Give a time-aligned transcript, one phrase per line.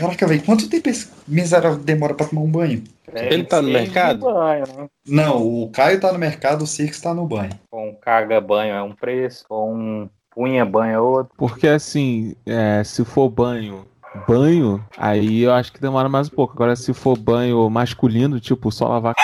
[0.00, 2.82] Caraca, velho, quanto tempo esse miserável demora pra tomar um banho?
[3.12, 4.20] É, Ele tá no mercado?
[4.20, 4.88] de Banho, né?
[5.06, 7.50] Não, o Caio tá no mercado, o Cirques tá no banho.
[7.70, 11.34] Com caga banho é um preço, com punha banho é outro.
[11.36, 13.84] Porque assim, é, se for banho,
[14.26, 16.54] banho, aí eu acho que demora mais um pouco.
[16.54, 19.14] Agora, se for banho masculino, tipo, só lavar.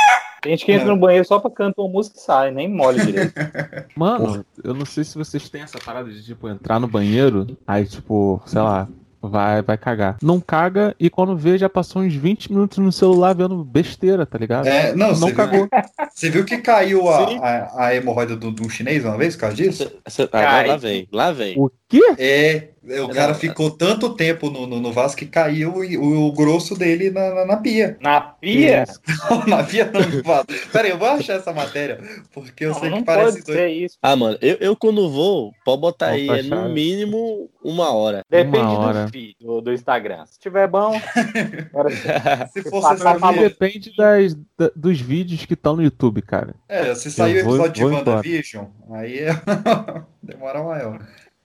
[0.42, 3.02] Tem gente que entra no banheiro só pra cantar uma música e sai, nem molha
[3.02, 3.32] direito.
[3.96, 7.86] Mano, eu não sei se vocês têm essa parada de, tipo, entrar no banheiro, aí,
[7.86, 8.86] tipo, sei lá,
[9.28, 10.16] vai, vai cagar.
[10.22, 14.38] Não caga e quando vê, já passou uns 20 minutos no celular vendo besteira, tá
[14.38, 14.66] ligado?
[14.66, 15.60] É, não, não você cagou.
[15.60, 15.68] Viu,
[16.14, 19.56] você viu que caiu a, a, a hemorroida do, do chinês uma vez por causa
[19.56, 19.90] disso?
[20.08, 20.66] Cê- ah, Cai.
[20.68, 21.54] lá vem, lá vem.
[21.58, 22.14] O quê?
[22.18, 22.68] É,
[23.02, 27.10] o cara ficou tanto tempo no, no, no vaso que caiu o, o grosso dele
[27.10, 27.96] na, na, na pia.
[28.00, 28.84] Na pia?
[29.46, 30.46] na pia não, no vaso.
[30.72, 32.00] Pera aí, eu vou achar essa matéria,
[32.32, 33.98] porque eu Não, sei não que parece ser isso.
[34.02, 38.22] Ah, mano, eu, eu quando vou, pode botar aí, é no mínimo uma hora.
[38.30, 39.04] Depende Uma hora.
[39.06, 40.24] do feed do, do Instagram.
[40.26, 41.00] Se tiver bom,
[41.72, 41.90] agora
[42.52, 46.54] Se fosse via- Depende das, da- dos vídeos que estão no YouTube, cara.
[46.68, 47.84] É, se sair o episódio vou de.
[47.84, 49.30] WandaVision, aí é
[50.22, 51.00] demora maior.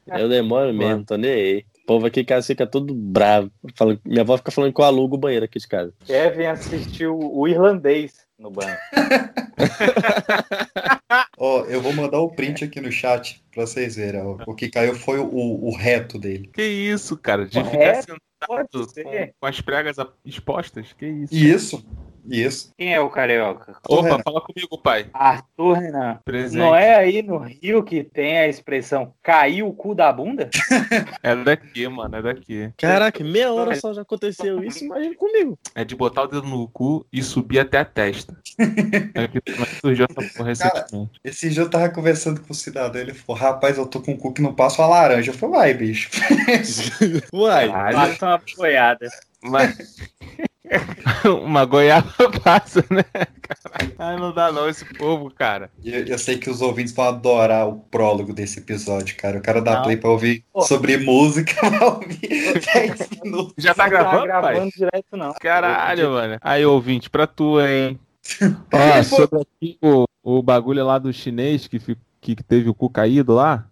[0.08, 1.66] Eu demoro mesmo, tô nem aí.
[1.84, 3.52] O povo aqui em casa fica todo bravo.
[3.76, 5.94] Falando, minha avó fica falando que eu alugo o banheiro aqui de casa.
[6.06, 8.76] Kevin assistiu o irlandês no banho.
[11.38, 14.22] Ó, eu vou mandar o print aqui no chat pra vocês verem.
[14.22, 14.38] ó.
[14.48, 16.50] O que caiu foi o, o reto dele.
[16.54, 17.46] Que isso, cara?
[17.46, 19.04] De É, ficar sentado pode ser.
[19.04, 20.94] com, com as pregas expostas?
[20.94, 21.36] Que isso?
[21.36, 21.86] Isso,
[22.26, 22.74] isso.
[22.78, 23.76] Quem é o carioca?
[23.88, 24.20] Opa, Renan.
[24.24, 25.08] fala comigo, pai.
[25.14, 26.20] Arthur Renan.
[26.24, 26.60] Presente.
[26.60, 30.50] Não é aí no Rio que tem a expressão caiu o cu da bunda?
[31.24, 32.72] É daqui, mano, é daqui.
[32.78, 35.58] Caraca, meia hora só já aconteceu isso, imagina comigo.
[35.76, 38.36] É de botar o dedo no cu e subir até a testa.
[39.14, 41.20] É que como é que surgiu essa porra recentemente.
[41.24, 44.18] Esse dia eu tava conversando com o cidadão, ele falou, rapaz, eu tô com um
[44.18, 45.32] cu que não passa uma laranja.
[45.32, 46.10] Eu falei, vai, bicho.
[47.34, 49.10] Uai, Basta uma apoiada.
[49.42, 49.98] Mas.
[51.44, 53.04] Uma goiaba passa, né?
[53.42, 53.94] Caralho.
[53.98, 55.70] Ai, não dá não esse povo, cara.
[55.84, 59.40] Eu, eu sei que os ouvintes vão adorar o prólogo desse episódio, cara.
[59.42, 59.84] Quero dar Não.
[59.84, 60.62] play pra ouvir Pô.
[60.62, 63.54] sobre música, ouvir 10 minutos.
[63.58, 64.72] Já tá Não gravando, tá gravando pai?
[64.76, 65.34] direto, não.
[65.34, 66.38] Caralho, mano.
[66.42, 68.00] Aí, ouvinte, pra tu, hein?
[68.72, 71.80] Ó, sobre aqui o, o bagulho lá do chinês que,
[72.22, 73.66] que teve o cu caído lá.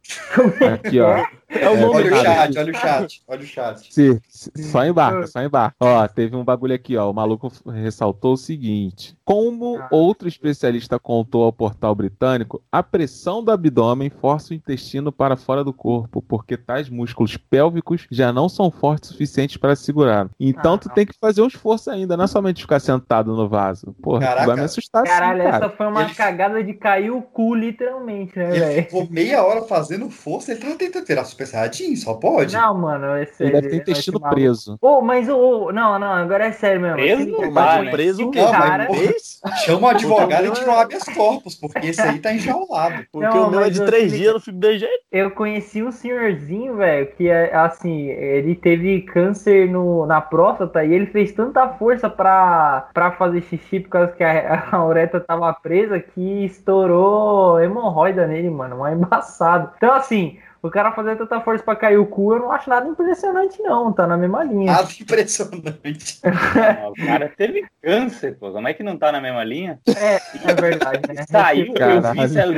[0.73, 1.23] Aqui, ó.
[1.49, 3.93] É o nome Olha o chat, olha o chat, olha o chat.
[3.93, 4.21] Se-
[4.55, 5.75] só embarca, só embarca.
[5.79, 7.09] Ó, teve um bagulho aqui, ó.
[7.09, 9.87] O maluco ressaltou o seguinte: como Ah.
[9.91, 15.63] outro especialista contou ao portal britânico, a pressão do abdômen força o intestino para fora
[15.63, 20.29] do corpo, porque tais músculos pélvicos já não são fortes o suficientes para segurar.
[20.39, 20.93] Então tu Ah.
[20.93, 23.93] tem que fazer um esforço ainda, não é somente ficar sentado no vaso.
[24.01, 24.47] Porra, tu Caraca.
[24.47, 25.65] vai me assustar Caralho, assim, cara.
[25.65, 28.83] essa foi uma Ele- cagada de cair o cu, literalmente, né, Ele velho?
[28.83, 32.53] ficou meia hora fazendo força, ele tava tentando virar super saiyajin, só pode.
[32.53, 34.77] Não, mano, é Ele deve ter esse intestino preso.
[34.81, 35.71] Ô, mas o.
[35.71, 36.97] não, não, agora é sério mesmo.
[36.97, 37.91] Preso vai, conhece né?
[37.91, 38.39] preso o quê?
[38.39, 39.41] cara- Mas, Mês?
[39.65, 43.05] Chama o advogado e tira o habeas corpus, porque esse aí tá enjaulado.
[43.11, 45.03] Porque Não, o meu é mas de três dias, eu não fico de jeito.
[45.11, 50.93] Eu conheci um senhorzinho, velho, que é assim, ele teve câncer no, na próstata e
[50.93, 55.53] ele fez tanta força pra, pra fazer xixi por causa que a, a ureta tava
[55.53, 59.71] presa que estourou hemorroida nele, mano, um embaçado.
[59.77, 62.87] Então, assim, o cara fazer tanta força pra cair o cu, eu não acho nada
[62.87, 64.71] impressionante, não, tá na mesma linha.
[64.73, 66.19] Nada impressionante.
[66.23, 68.51] Não, o cara teve câncer, pô.
[68.51, 69.79] Como é que não tá na mesma linha?
[69.87, 70.15] É,
[70.49, 71.25] é verdade, né?
[71.29, 72.27] Saiu, eu Caralho.
[72.27, 72.53] vi, saiu,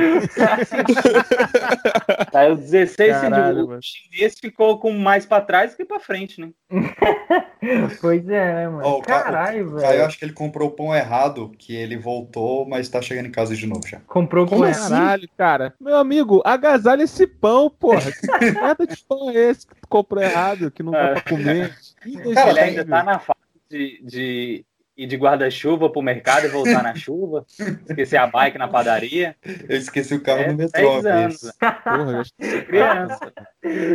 [2.32, 3.66] saiu 16 Caralho, centímetros.
[3.66, 3.78] mano.
[3.78, 6.48] O chinês ficou com mais pra trás que pra frente, né?
[8.00, 8.86] Pois é, né, mano?
[8.88, 10.04] O Ca- Caralho, o Caio, eu velho.
[10.06, 13.54] acho que ele comprou o pão errado, que ele voltou, mas tá chegando em casa
[13.54, 14.00] de novo já.
[14.08, 14.88] Comprou com Como essa.
[14.88, 15.72] Caralho, cara.
[15.80, 18.12] Meu amigo, agasalha esse pão, porra.
[18.38, 21.12] Que merda de pão é esse que tu comprou errado, que não dá É.
[21.14, 21.74] pra comer?
[22.34, 23.38] Cara, Ele ainda tá na fase
[23.70, 24.64] de, de
[24.94, 27.46] ir de guarda-chuva pro mercado e voltar na chuva.
[27.88, 29.34] Esquecer a bike na padaria.
[29.68, 31.00] Eu esqueci o carro É, no metrô.
[31.00, 31.52] 10 uma anos.
[31.82, 33.32] Porra, já Criança.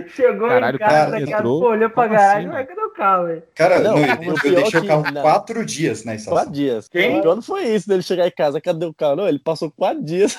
[0.07, 1.59] Chegou Caralho, em casa, cara, daqui a entrou.
[1.59, 3.43] pouco olhou pra garagem, assim, mas cadê o carro, velho?
[3.53, 5.21] Cara, Não, não, eu, eu pior deixei o que- carro não.
[5.21, 6.51] quatro dias na Quatro estação.
[6.51, 6.87] dias.
[6.89, 7.19] Quem?
[7.19, 8.59] O pior não foi isso dele chegar em casa.
[8.59, 9.17] Cadê o carro?
[9.17, 10.35] Não, ele passou quatro dias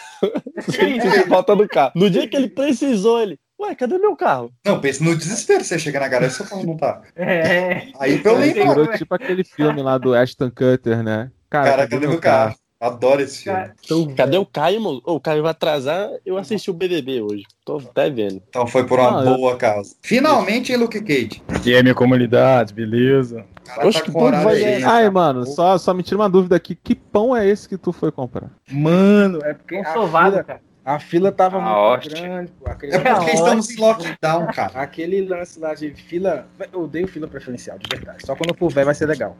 [0.71, 1.93] sem falta do carro.
[1.95, 3.39] No dia que ele precisou, ele.
[3.61, 4.53] Ué, cadê meu carro?
[4.65, 5.65] Não, pense no desespero.
[5.65, 7.03] Você chega na garagem e seu carro não tá.
[7.17, 7.89] É.
[7.99, 8.75] Aí pra eu Ele lembrar.
[8.75, 11.31] virou tipo aquele filme lá do Ashton Cutter, né?
[11.51, 12.55] Cara, cadê meu carro?
[12.81, 13.59] Adoro esse filme.
[13.59, 13.75] Cara,
[14.17, 15.03] Cadê o Caio, mano?
[15.05, 16.09] Ô, o Caio vai atrasar.
[16.25, 17.43] Eu assisti o BBB hoje.
[17.65, 18.41] Tô até vendo.
[18.49, 19.97] Então foi por uma Não, eu- boa causa.
[20.01, 21.43] Finalmente, hein, Luke Cage.
[21.49, 23.45] Aqui é minha comunidade, beleza?
[23.61, 24.85] O cara Oxe, tá que horário vai- aí.
[24.85, 26.77] Ai, mano, só, só me tira uma dúvida aqui.
[26.77, 28.49] Que pão é esse que tu foi comprar?
[28.71, 30.61] Mano, é porque um a sovado, cara.
[30.89, 32.27] A fila tava Ah, muito hóstia.
[32.27, 32.53] grande.
[32.53, 32.71] Pô.
[32.71, 34.73] Aquele, É porque estamos em lockdown, cara.
[34.81, 36.47] aquele lance lá de fila.
[36.73, 38.25] Eu odeio fila preferencial, de verdade.
[38.25, 39.37] Só quando for velho vai ser legal.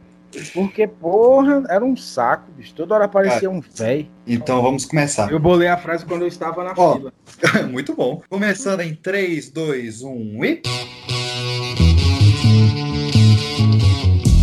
[0.53, 2.75] Porque, porra, era um saco, bicho.
[2.75, 4.07] Toda hora aparecia um velho.
[4.27, 5.31] Então vamos começar.
[5.31, 6.93] Eu bolei a frase quando eu estava na Ó.
[6.97, 7.13] fila.
[7.71, 8.21] Muito bom.
[8.29, 10.61] Começando em 3, 2, 1 e.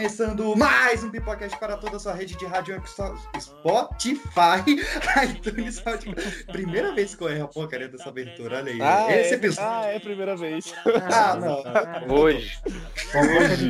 [0.00, 2.82] Começando mais um Pipocast para toda a sua rede de rádio
[3.38, 4.64] Spotify,
[5.28, 6.44] iTunes, Spotify.
[6.50, 8.80] Primeira vez que eu erro a porcaria dessa abertura, olha aí.
[8.80, 9.70] Ah, Esse é, episódio.
[9.70, 10.72] ah, é a primeira vez.
[11.12, 11.36] Ah,
[12.08, 12.14] não.
[12.16, 12.58] Hoje.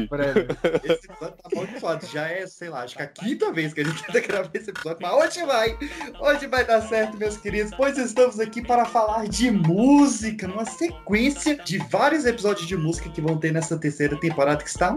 [0.09, 0.47] Prédio.
[0.85, 2.07] Esse episódio tá amaldiçoado.
[2.07, 4.71] Já é, sei lá, acho que a quinta vez que a gente tenta gravar esse
[4.71, 4.99] episódio.
[5.03, 5.77] Mas hoje vai.
[6.21, 7.73] Hoje vai dar certo, meus queridos.
[7.77, 10.47] Pois estamos aqui para falar de música.
[10.47, 14.97] Numa sequência de vários episódios de música que vão ter nessa terceira temporada que está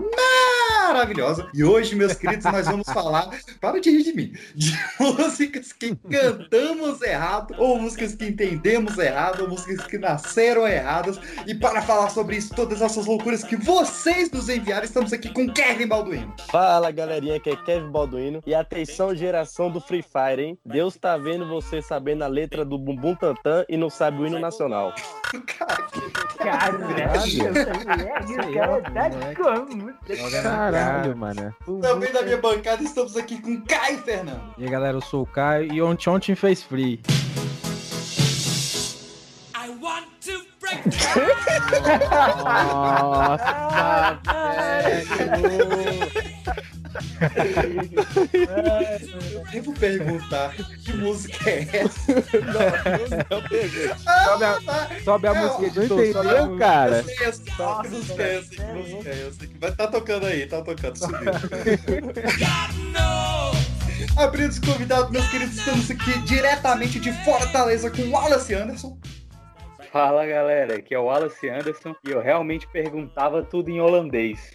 [0.86, 1.23] maravilhosa.
[1.54, 3.30] E hoje, meus queridos, nós vamos falar.
[3.60, 4.34] Para de rir de mim.
[4.56, 11.20] De músicas que cantamos errado, ou músicas que entendemos errado, ou músicas que nasceram erradas.
[11.48, 15.52] E para falar sobre isso, todas essas loucuras que vocês nos enviaram, estamos aqui com
[15.52, 16.34] Kevin Balduino.
[16.52, 18.42] Fala galerinha, que é Kevin Balduino.
[18.46, 20.58] E atenção, geração do Free Fire, hein?
[20.66, 24.40] Deus tá vendo você sabendo a letra do Bumbum Tantan e não sabe o hino
[24.40, 24.94] nacional.
[25.58, 26.82] Cara, que Caralho, o
[28.94, 29.94] cara tá como?
[30.44, 31.13] Caralho,
[31.82, 34.54] Também da minha bancada estamos aqui com Caio Fernando.
[34.58, 37.02] E aí, galera, eu sou o Caio e ontem ontem fez free.
[43.04, 44.20] Nossa,
[49.36, 52.14] Eu devo perguntar que música é essa?
[53.30, 53.98] Não, pergunta.
[54.24, 54.90] Sobe a, tá.
[55.04, 56.98] sobe a Não, música não sobe a entendeu, cara?
[56.98, 57.46] Eu sei, eu sei,
[57.82, 58.50] que música é essa?
[58.50, 59.50] Que música é essa?
[59.60, 61.20] Vai tá tocando aí, tá tocando, subiu.
[64.18, 68.98] Abrindo os convidados, meus queridos, estamos aqui diretamente de Fortaleza com Wallace Anderson.
[69.92, 74.52] Fala galera, aqui é o Wallace Anderson e eu realmente perguntava tudo em holandês.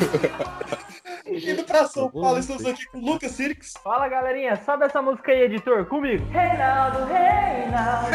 [1.26, 3.74] Indo pra São Paulo, estamos aqui com Lucas Sirix.
[3.82, 6.24] Fala galerinha, sobe essa música aí, editor, comigo.
[6.30, 8.10] Reinaldo, Reinaldo.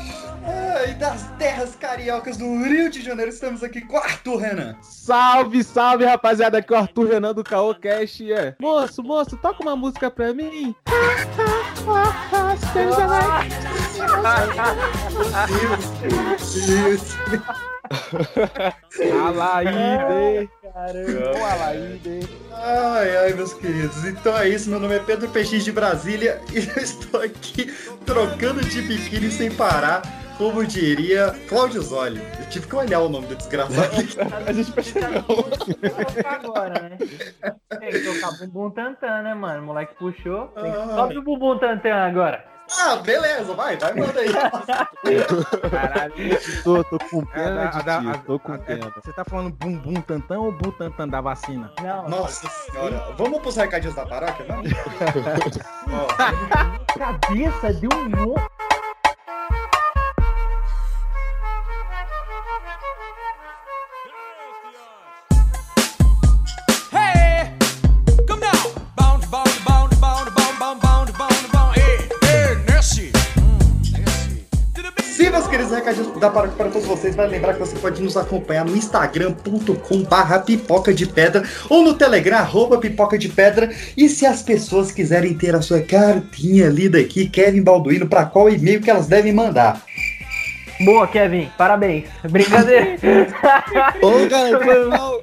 [0.88, 4.74] E das terras cariocas do Rio de Janeiro, estamos aqui com Arthur Renan.
[4.80, 6.56] Salve, salve, rapaziada.
[6.58, 8.22] Aqui é o Arthur Renan do Caô Cash.
[8.22, 8.56] É.
[8.58, 10.74] Moço, moço, toca uma música pra mim.
[16.40, 17.18] Isso.
[19.24, 20.48] Alaide.
[20.62, 21.52] Caramba.
[21.52, 22.20] Alaide.
[22.52, 24.04] Ai, ai, meus queridos.
[24.04, 24.70] Então é isso.
[24.70, 27.66] Meu nome é Pedro Peixinho de Brasília e eu estou aqui
[28.06, 30.02] trocando de biquíni sem parar.
[30.38, 32.18] Como diria Cláudio Zoli.
[32.38, 33.90] Eu tive que olhar o nome do desgraçado.
[34.46, 35.22] A gente percebeu.
[36.24, 36.96] agora, né?
[37.78, 39.62] Tem que tocar bumbum tantan, né, mano?
[39.62, 40.46] O moleque puxou.
[40.48, 40.78] Tem que...
[40.78, 40.94] Ah.
[40.94, 42.42] Sobe o bumbum tantan agora.
[42.78, 44.28] Ah, beleza, vai, vai, manda aí.
[45.70, 46.12] Caralho.
[46.62, 48.20] Tô, tô com É, a da- pena a da- de a- ti.
[48.26, 48.92] Tô com a- é, pena.
[48.94, 51.72] Você tá falando bum bum tantan ou bu tantan da vacina?
[51.82, 53.12] Não, Nossa senhora.
[53.16, 54.62] Vamos pros recadinhos da paróquia, não?
[55.92, 58.49] Ó, cabeça de um monstro.
[75.90, 78.76] Queridos recadinhos da paróquia para todos vocês, vai lembrar que você pode nos acompanhar no
[78.76, 84.42] instagram.com barra pipoca de pedra ou no telegram arroba pipoca de pedra e se as
[84.42, 89.06] pessoas quiserem ter a sua cartinha lida aqui, Kevin Balduino, para qual e-mail que elas
[89.06, 89.82] devem mandar?
[90.82, 91.50] Boa, Kevin.
[91.58, 92.04] Parabéns.
[92.30, 92.96] Brincadeira.
[94.00, 95.20] Ô, cara, foi mal.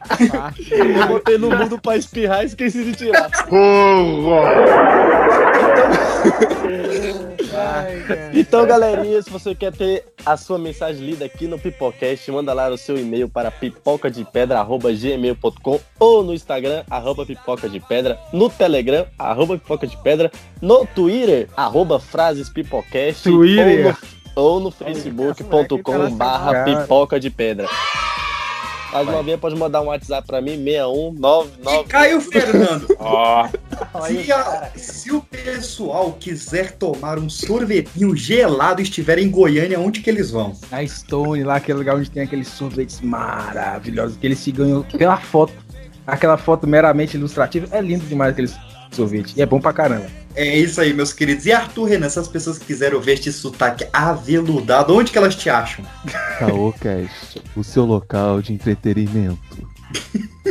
[0.69, 3.27] Eu botei no mundo pra espirrar e esqueci de tirar.
[7.57, 8.16] Então,
[8.65, 12.77] galerinha, se você quer ter a sua mensagem lida aqui no Pipocast, manda lá o
[12.77, 19.87] seu e-mail para pipocadepedra.gmail.com ou no Instagram, arroba pipoca de pedra, no Telegram, arroba pipoca
[19.87, 20.29] de pedra,
[20.61, 23.95] no Twitter, arroba frases pipocast, Twitter.
[24.35, 27.67] ou no, ou no facebook.com barra pipoca de pedra.
[28.91, 31.51] Mais uma vez, pode mandar um WhatsApp pra mim, 6199...
[31.67, 33.47] E Caio Fernando, Ó,
[34.07, 39.99] se, a- se o pessoal quiser tomar um sorvetinho gelado e estiver em Goiânia, onde
[40.01, 40.53] que eles vão?
[40.71, 45.17] Na Stone, lá, aquele lugar onde tem aqueles sorvetes maravilhosos, que eles se ganham pela
[45.17, 45.53] foto.
[46.05, 47.67] Aquela foto meramente ilustrativa.
[47.75, 48.49] É lindo demais aquele
[48.91, 49.33] sorvete.
[49.35, 50.05] E é bom pra caramba.
[50.37, 51.47] É isso aí, meus queridos.
[51.47, 55.49] E Arthur Renan, essas pessoas que quiserem ver este sotaque aveludado, onde que elas te
[55.49, 55.83] acham?
[56.37, 59.67] Caocast, o seu local de entretenimento.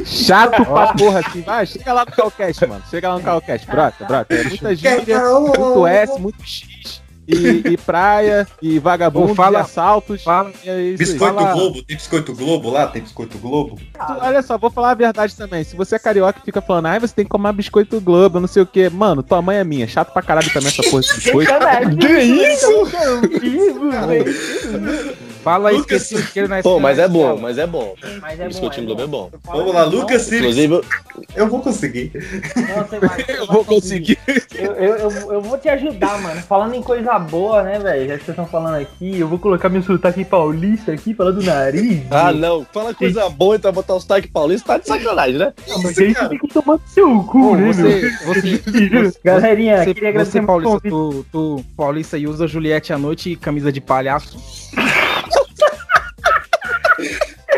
[0.04, 1.40] Chato pra porra assim.
[1.42, 2.82] Vai, chega lá no Calcast, mano.
[2.90, 4.34] Chega lá no Calcast, brota, brota.
[4.34, 7.00] É muita gíria, muito S, muito X.
[7.28, 10.22] E, e praia, e vagabundo, fala- e assaltos.
[10.22, 11.08] fala- e é isso aí.
[11.10, 12.86] Biscoito fala- Globo, tem biscoito Globo lá?
[12.86, 13.78] Tem biscoito Globo?
[14.20, 15.64] Olha só, vou falar a verdade também.
[15.64, 18.46] Se você é carioca e fica falando, ai, você tem que comer biscoito Globo, não
[18.48, 18.88] sei o que.
[18.90, 19.88] Mano, tua mãe é minha.
[19.88, 21.52] Chato pra caralho também essa porra de biscoito.
[21.98, 25.25] Que isso?
[25.46, 27.94] Fala aí, Lucas- que ele na Pô, mas é bom, mas é bom.
[28.20, 29.30] Mas é Biscoitinho bom, Globo é bom.
[29.44, 30.58] Vamos lá, Lucas Sirius.
[30.58, 30.80] Inclusive,
[31.36, 32.10] Eu vou conseguir.
[32.56, 34.18] Não, você você eu vou conseguir.
[34.54, 36.40] Eu, eu, eu, eu vou te ajudar, mano.
[36.42, 38.08] Falando em coisa boa, né, velho?
[38.08, 41.44] Já que vocês estão falando aqui, eu vou colocar meu sotaque paulista aqui, falando do
[41.44, 42.02] nariz.
[42.10, 42.66] Ah, não.
[42.72, 45.52] Fala coisa boa, então botar o sotaque paulista, tá de sacanagem, né?
[45.68, 48.34] Não, mas aí você tem que tomar no seu cu, Pô, né, você, meu?
[48.34, 53.30] você, Galerinha, você, queria agradecer você paulista, tu, tu paulista e usa Juliette à noite
[53.30, 54.38] e camisa de palhaço.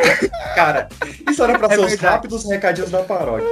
[0.55, 0.89] Cara,
[1.31, 2.15] isso era pra É ser os verdade.
[2.15, 3.49] rápidos recadinhos da paróquia.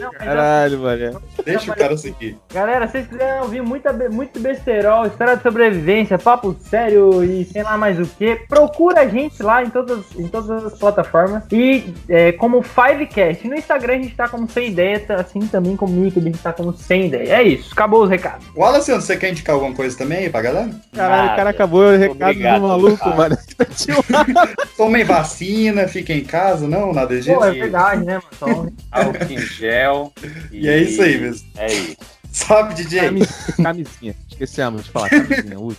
[0.00, 1.22] Não, Caralho, mano.
[1.44, 2.36] Deixa o cara seguir.
[2.52, 7.62] Galera, se vocês quiserem ouvir muita, muito besterol, história de sobrevivência, papo sério e sei
[7.62, 11.44] lá mais o que, procura a gente lá em todas, em todas as plataformas.
[11.50, 13.46] E é, como Fivecast.
[13.48, 16.32] No Instagram a gente tá como sem ideia, tá assim também como no YouTube a
[16.32, 17.36] gente tá como sem ideia.
[17.36, 18.46] É isso, acabou os recados.
[18.56, 20.70] Wallace, você quer indicar alguma coisa também aí pra galera?
[20.94, 23.16] Caralho, o cara acabou o recado Obrigado, do maluco, cara.
[23.16, 23.38] mano.
[24.76, 26.92] Tomem vacina, fiquem em casa, não?
[26.92, 27.32] Nada disso?
[27.34, 28.72] Pô, é verdade, né, mano?
[28.90, 30.12] Álcool em gel.
[30.50, 31.46] E é isso aí mesmo.
[31.56, 31.96] É isso.
[32.32, 33.00] Sabe, DJ?
[33.02, 34.14] Camis- Camisinha.
[34.30, 35.58] Esquecemos de falar camisinha.
[35.60, 35.76] Ui.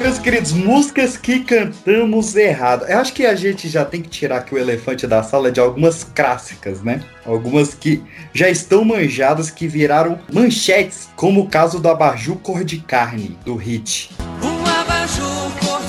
[0.00, 2.86] Meus queridos, músicas que cantamos errado.
[2.86, 5.60] Eu acho que a gente já tem que tirar aqui o elefante da sala de
[5.60, 7.02] algumas clássicas, né?
[7.22, 8.02] Algumas que
[8.32, 13.56] já estão manjadas, que viraram manchetes, como o caso do abajur cor de carne, do
[13.56, 14.10] hit.
[14.42, 15.79] Um abajur cor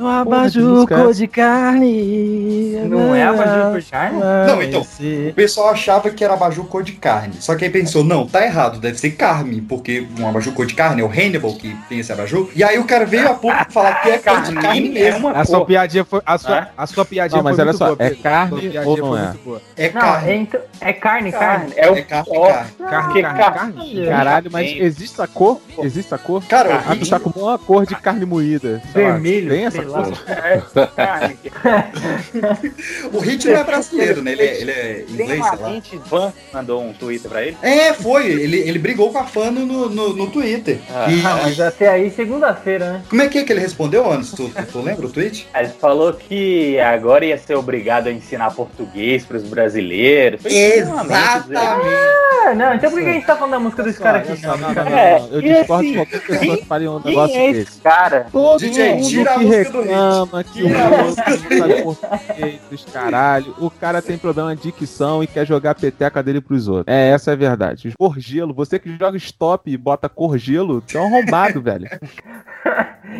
[0.00, 2.80] Um abajur cor de carne.
[2.88, 4.18] Não é abajur por carne?
[4.46, 4.80] Não, então,
[5.28, 7.34] O pessoal achava que era abajur cor de carne.
[7.40, 10.74] Só que aí pensou, não, tá errado, deve ser carne, porque um abajur cor de
[10.74, 12.48] carne é o Hannibal que tem esse abajur.
[12.54, 15.28] E aí o cara veio a público falar que é cor de carne mesmo.
[15.28, 16.20] A sua piadinha foi.
[16.24, 16.68] A sua, Hã?
[16.76, 17.96] a sua piadinha Não, mas foi olha muito só, boa.
[18.06, 18.22] é Pedro.
[18.22, 19.34] carne ou não é?
[19.44, 19.62] boa.
[19.76, 20.30] É carne.
[20.30, 21.72] é, então, é carne, carne.
[21.76, 23.22] É o É carne, carne.
[23.22, 24.06] Carne, carne.
[24.06, 25.60] Caralho, mas existe essa cor?
[25.82, 26.42] Existe essa cor?
[26.44, 28.80] Cara, Ah, o tu tá com uma cor de carne moída.
[28.94, 30.02] Vermelho, Tem essa lá.
[33.12, 34.32] o hit não é brasileiro, né?
[34.32, 35.70] Ele é, ele é Tem inglês, uma sei lá.
[35.72, 37.56] gente fã mandou um Twitter pra ele.
[37.62, 38.26] É, foi.
[38.26, 40.78] Ele, ele brigou com a fã no, no, no- Twitter.
[40.94, 41.10] Ah.
[41.10, 43.02] E mas até aí, segunda-feira, né?
[43.08, 44.30] como é que é que ele respondeu antes?
[44.30, 45.48] Tu, tu, lembra o tweet?
[45.54, 50.44] Ele falou que agora ia ser obrigado a ensinar português pros brasileiros.
[50.44, 51.56] Exatamente.
[51.56, 54.40] Ah, não, então por que a gente tá falando da música desse cara aqui?
[54.42, 55.28] Não, não, não, não, É, não.
[55.32, 57.70] Eu discordo assim, de qualquer pessoa que fale um Quem negócio é desse.
[57.72, 58.26] esse cara?
[58.32, 62.84] Todo DJ, mundo tira a que música do reclama que o outro sabe português dos
[62.84, 66.94] caralho, o cara tem problema de dicção e quer jogar a peteca dele pros outros.
[66.94, 67.94] É, essa é a verdade.
[67.98, 71.88] Cor gelo, você que joga stop e bota cor gelo, tu é arrombado, velho.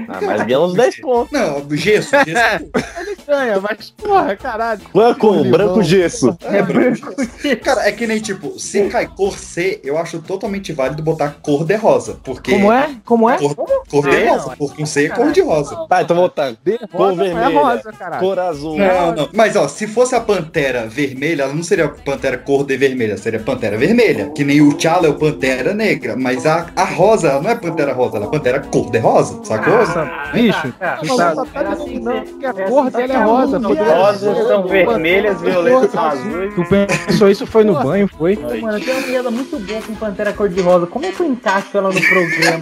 [0.09, 1.33] Ah, mas ganha uns 10 pontos.
[1.33, 2.11] Não, gesso.
[2.25, 2.65] gesso.
[3.01, 4.81] Ele ganha, mas porra, caralho.
[4.95, 5.51] Branco, Limão.
[5.51, 6.37] branco gesso.
[6.45, 7.15] É branco.
[7.63, 11.65] Cara, é que nem tipo, se cai cor C, eu acho totalmente válido botar cor
[11.65, 12.19] de rosa.
[12.23, 12.53] Porque.
[12.53, 12.91] Como é?
[13.05, 13.39] Como é?
[13.39, 14.29] Cor, cor de C?
[14.29, 14.55] rosa.
[14.59, 15.87] Porque um C é cor de rosa.
[15.89, 16.59] Tá, então voltando.
[16.65, 17.61] De Cor não é vermelha.
[17.61, 18.21] rosa, caralho.
[18.23, 18.79] Cor azul.
[18.79, 19.29] Não, não.
[19.35, 23.41] Mas ó, se fosse a pantera vermelha, ela não seria pantera cor de vermelha, seria
[23.41, 24.31] pantera vermelha.
[24.31, 26.17] Que nem o T'Challa é o pantera negra.
[26.17, 29.41] Mas a, a rosa, ela não é pantera rosa, ela é pantera cor de rosa,
[29.45, 29.80] sacou?
[29.81, 32.97] Nossa, bicho, tu Não, tá- tá Era dizendo assim não, que- porque a cor assim
[32.97, 33.61] dela é rosa.
[33.61, 36.55] poderia Rosas são vermelhas, violetas são azuis.
[36.55, 38.37] tu pensou isso foi no banho, foi?
[38.37, 40.87] Mano, tem uma piada muito boa com Pantera Cor-de-Rosa.
[40.87, 42.61] Como é que eu encaixo ela no programa?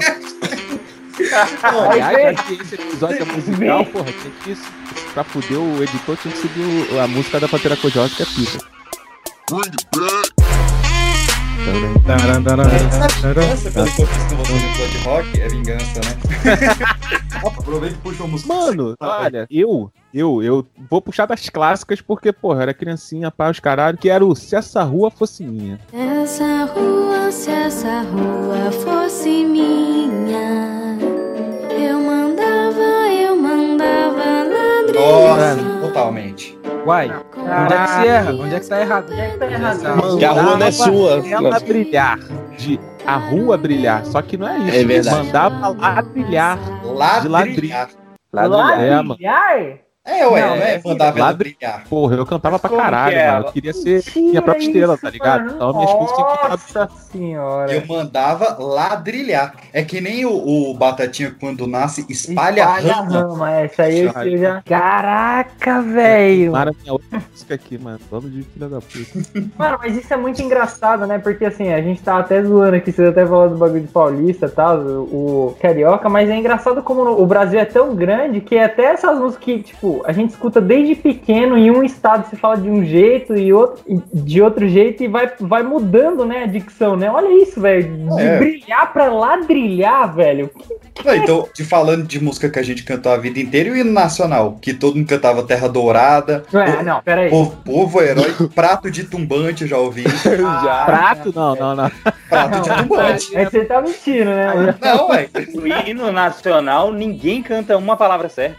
[1.91, 4.63] Aliás, esse episódio é musical, porra, tinha que isso.
[5.15, 8.27] Pra fuder o editor, tinha que subir o- a música da Pantera Cor-de-Rosa, que é
[8.27, 8.59] pica.
[13.53, 16.19] Essa, pelo que eu fiz com você no de rock, é vingança, né?
[17.45, 18.53] Aproveita e puxa uma música.
[18.53, 23.61] Mano, olha, eu, eu, eu vou puxar das clássicas porque, porra, era criancinha, pá, os
[23.61, 25.79] caralho, que era o Se Essa Rua Fosse Minha.
[25.93, 30.99] Essa rua, se essa rua fosse minha,
[31.71, 35.57] eu mandava, eu mandava ladrilhar.
[35.57, 36.58] Nossa, totalmente.
[36.87, 38.33] Uai, onde é que se erra?
[38.33, 39.13] Onde é que tá errado?
[39.13, 40.19] Onde é que tá errado?
[40.19, 41.29] Que a rua não é sua.
[41.29, 42.19] Ela brilhar,
[42.57, 44.77] de a rua brilhar, só que não é isso.
[44.77, 45.17] É verdade.
[45.27, 46.59] Mandava lá brilhar.
[46.85, 47.89] Ladrilhar.
[48.33, 48.81] Ladrilhar.
[48.81, 49.09] É, mano.
[49.11, 49.88] Ladrilhar?
[50.09, 51.85] É, ué, Não, não é é mandar ladri- brilhar.
[51.89, 53.47] Porra, eu cantava pra Como caralho, que mano.
[53.47, 55.41] Eu queria ser minha própria estrela, tá ligado?
[55.45, 55.53] mano.
[55.57, 56.49] Então minhas músicas tinham que estar
[56.81, 57.73] Nossa senhora.
[57.75, 59.55] Eu mandava ladrilhar.
[59.73, 63.11] É que nem o, o Batatinha, quando nasce, espalha, Espalha a rama.
[63.21, 63.51] rama.
[63.61, 64.63] Essa aí eu eu já.
[64.63, 66.53] Caraca, velho.
[66.53, 67.99] Mara minha outra música aqui, mano.
[68.11, 69.29] Bando de filha da puta.
[69.59, 71.19] Mano, mas isso é muito engraçado, né?
[71.19, 74.47] Porque assim, a gente tá até zoando aqui, você até falou do bagulho de paulista
[74.47, 78.59] e tal, o, o carioca, mas é engraçado como o Brasil é tão grande que
[78.59, 82.57] até essas músicas que, tipo, a gente escuta desde pequeno, em um estado se fala
[82.57, 83.79] de um jeito e outro
[84.13, 87.11] de outro jeito e vai, vai mudando, né, a dicção, né?
[87.11, 87.89] Olha isso, velho.
[88.17, 88.39] De É.
[88.39, 90.51] brilhar pra ladrilhar, velho.
[91.05, 93.77] Não, então, de falando de música que a gente cantou a vida inteira e o
[93.77, 97.31] hino nacional, que todo mundo cantava Terra Dourada, Ué, não, pera aí.
[97.31, 100.05] Povo, povo herói, prato de tumbante, já ouvi.
[100.69, 101.33] Ah, Prato?
[101.35, 101.91] Não, não, não.
[102.29, 103.37] Prato de tumbante.
[103.37, 104.75] Aí você tá mentindo, né?
[104.81, 105.29] Não, ué.
[105.55, 108.57] O hino nacional, ninguém canta uma palavra certa.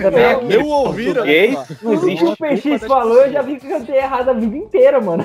[0.00, 0.24] Também-
[0.68, 1.24] Eu ouviram.
[1.24, 2.24] Não Tudo que existe.
[2.24, 5.24] o PX falou, eu já vi que eu cantei errado a vida inteira, mano.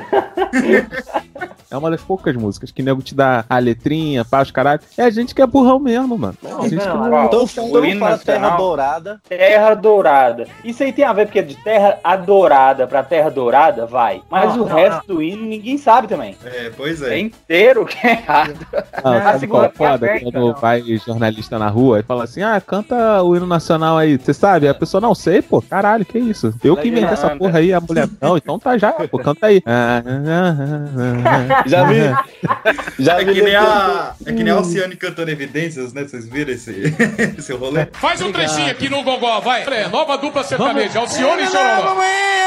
[1.72, 4.82] É uma das poucas músicas que nego te dá a letrinha, pá, os caralho.
[4.98, 6.36] É a gente que é burrão mesmo, mano.
[6.44, 7.26] A gente que não, não...
[7.26, 8.58] Então, O então hino fala Terra nacional.
[8.58, 9.22] Dourada.
[9.30, 10.48] Terra Dourada.
[10.64, 14.22] Isso aí tem a ver porque de Terra Adorada pra Terra Dourada, vai.
[14.30, 16.36] Mas Não, o não, resto do hino ninguém sabe também.
[16.44, 17.20] É, pois É é.
[17.20, 18.56] inteiro que é errado.
[19.04, 20.08] Não, a sabe segunda qual é foda?
[20.08, 20.54] aberta, Quando não.
[20.56, 24.68] vai jornalista na rua e fala assim: ah, canta o hino nacional aí, você sabe?
[24.68, 26.54] A pessoa, não sei, pô, caralho, que isso?
[26.64, 29.62] Eu que inventei essa porra aí, a mulher, não, então tá já, pô, canta aí.
[29.66, 31.64] Ah, ah, ah, ah.
[31.68, 33.04] Já vi.
[33.04, 33.34] Já É vi.
[33.34, 36.04] que nem a, é que nem a Alciane cantando evidências, né?
[36.04, 36.94] Vocês viram esse,
[37.38, 37.88] esse rolê?
[37.94, 39.64] Faz um trechinho aqui no gogó, vai.
[39.64, 41.98] É, nova dupla sertaneja, Alcione e Chororó.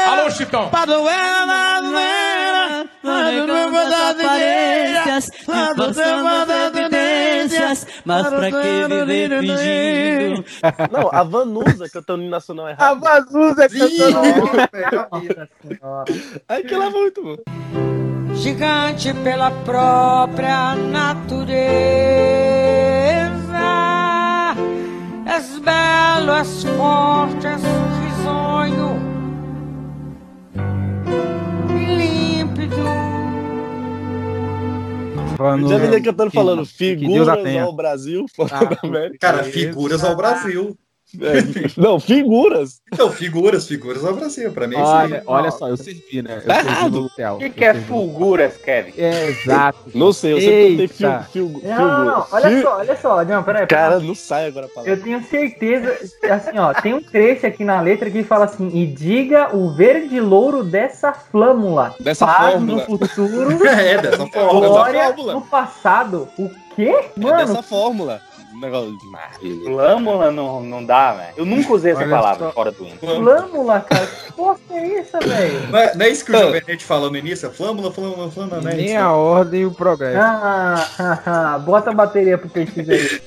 [0.07, 0.69] Alô, Chitão.
[4.11, 5.29] aparências,
[5.75, 6.49] passando as
[8.05, 10.45] mas pra que viver fingindo?
[10.91, 12.99] Não, a Vanusa cantando hino nacional A errado.
[12.99, 14.21] Vazuza cantando.
[15.11, 16.05] Nossa senhora.
[16.47, 17.37] Aquilo é muito bom.
[18.35, 21.53] Gigante pela própria natureza,
[25.27, 27.61] és belo, és forte, és
[28.01, 28.99] risonho,
[31.69, 33.12] límpido.
[35.37, 37.63] Falando- Já vi ele cantando falando que a figuras tenha.
[37.63, 39.17] ao Brasil, Ah.
[39.19, 40.77] Cara, figuras ao Brasil.
[41.21, 42.81] É, Não, figuras.
[42.91, 44.51] Então, figuras, figuras ao Brasil.
[44.51, 46.37] Pra mim é Olha, olha só, eu servi, né?
[46.43, 47.05] Eu Tá errado.
[47.05, 48.93] O que, Eu que é fulguras, Kevin?
[48.97, 49.79] É, exato.
[49.93, 51.23] Não sei, eu sempre cantei fil, Eita.
[51.31, 52.25] fil, Não, não.
[52.31, 53.23] Olha só, olha só.
[53.25, 53.67] Não, peraí.
[53.67, 54.91] Cara, não sai agora a palavra.
[54.91, 55.97] Eu tenho certeza,
[56.31, 60.19] assim, ó, tem um trecho aqui na letra que fala assim: e diga o verde
[60.19, 61.93] louro dessa flâmula.
[61.99, 62.77] Dessa Paz fórmula.
[62.77, 64.67] no futuro, É, dessa forma.
[64.67, 65.33] glória fórmula.
[65.33, 66.27] no passado.
[66.37, 66.89] O quê?
[67.15, 68.21] É Mano, dessa fórmula.
[68.53, 68.97] Um negócio.
[69.65, 71.33] Flâmula não, não dá, velho.
[71.37, 72.97] Eu nunca usei essa palavra fora do hino.
[72.97, 74.05] flâmula, cara.
[74.05, 75.67] Que porra é essa, velho?
[75.69, 77.51] Não é, não é isso que o Jovem Nerd falou no início?
[77.51, 78.73] Flâmula, flâmula, flâmula, né?
[78.75, 80.19] Nem a ordem e o progresso.
[80.19, 83.21] Ah, ah, ah, bota a bateria pro PX aí.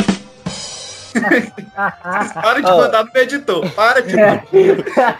[2.35, 3.71] Para de mandar no editor.
[3.71, 4.15] Para de.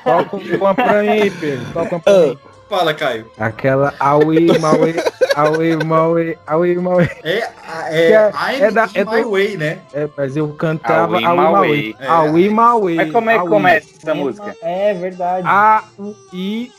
[0.05, 1.67] Toca uma pra aí, Pedro.
[1.73, 2.39] Toca uma pra aí.
[2.69, 3.31] Fala, Caio.
[3.39, 4.97] Aquela Aui, Maui,
[5.37, 7.09] Aui, Maui, Aui, Maui.
[7.23, 7.49] É,
[7.91, 9.79] é, é- I'm é da- in é my do- way, né?
[9.93, 11.53] É, mas eu cantava Aui, Aui, Maui.
[11.53, 11.97] Maui.
[12.01, 12.07] É.
[12.07, 12.49] Aui.
[12.97, 13.49] Mas como é que Aui.
[13.49, 14.57] começa essa música?
[14.63, 15.47] É verdade.
[15.47, 16.73] Aui.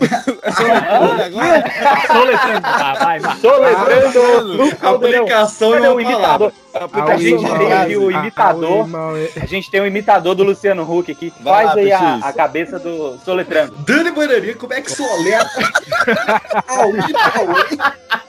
[0.00, 1.64] Olha, agora.
[2.06, 2.60] Soletrando.
[2.62, 3.36] Ah, vai, vai.
[3.38, 4.62] Soletrando.
[4.80, 6.52] Aplicação Cadê é o uma imitador?
[6.72, 8.94] A gente tem aqui o imitador.
[8.96, 9.30] Aui.
[9.42, 11.32] A gente tem o imitador do Luciano Huck aqui.
[11.42, 13.74] Faz aí a, a cabeça do Soletrando.
[13.78, 15.48] Dani Bananinha, como é que soleta?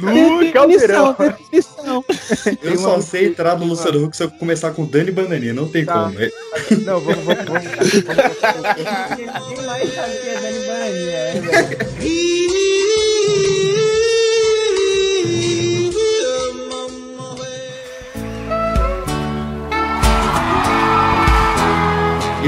[0.00, 1.16] No caldeirão.
[1.18, 2.04] definição.
[2.62, 5.84] Eu só sei entrar no Luciano Huck se eu começar com Dani Bananinha, não tem
[5.84, 5.94] Tá.
[6.04, 6.20] como.
[6.20, 6.30] É-
[6.84, 7.62] Não, vamos, vamos, vamos.
[9.16, 12.58] Quem mais sabe que é Dani Bananinha, é, velho?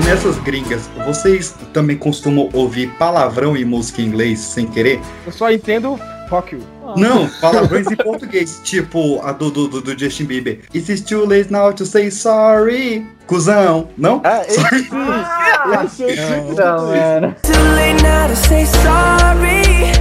[0.01, 4.99] E nessas gringas, vocês também costumam ouvir palavrão em música em inglês sem querer?
[5.27, 6.63] Eu só entendo fuck you.
[6.97, 10.61] Não, palavrões em português, tipo a do, do, do- Justin Bieber.
[10.75, 13.07] Is it too late now to say sorry?
[13.27, 14.21] Cusão, não?
[14.25, 14.59] Ah, esse
[14.93, 17.37] Ah, então, mano.
[17.43, 20.00] Too late now to say sorry.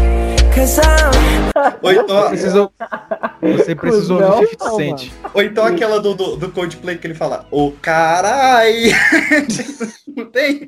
[1.82, 2.72] Ou então, Precisou,
[3.42, 5.12] você precisou Não, do 50 não, Cent.
[5.34, 8.92] ou então aquela do, do, do Coldplay que ele fala, ô carai!
[10.16, 10.66] Não tem?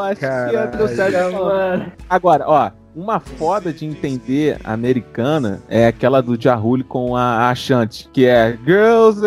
[0.00, 0.26] Acho que
[0.96, 1.32] certo.
[1.44, 1.92] Mano.
[2.08, 8.26] Agora, ó, uma foda de entender americana é aquela do Jahul com a Ashanti, que
[8.26, 9.20] é Girls,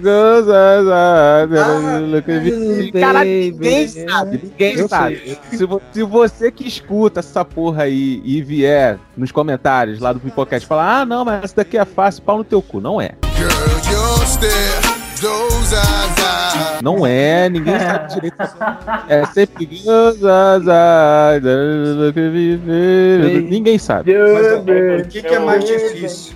[0.00, 2.92] Girls, ah, look at me.
[2.92, 5.38] Caralho, ninguém sabe, ninguém Eu sabe.
[5.50, 10.20] Se, vo- se você que escuta essa porra aí e vier nos comentários lá do
[10.20, 12.80] Pipocast falar, ah, não, mas essa daqui é fácil, pau no teu cu.
[12.80, 13.10] Não é.
[16.82, 18.36] Não é, ninguém sabe direito.
[19.08, 19.68] É sempre.
[23.48, 24.12] Ninguém sabe.
[24.14, 26.34] Mas ó, o que, que é mais difícil?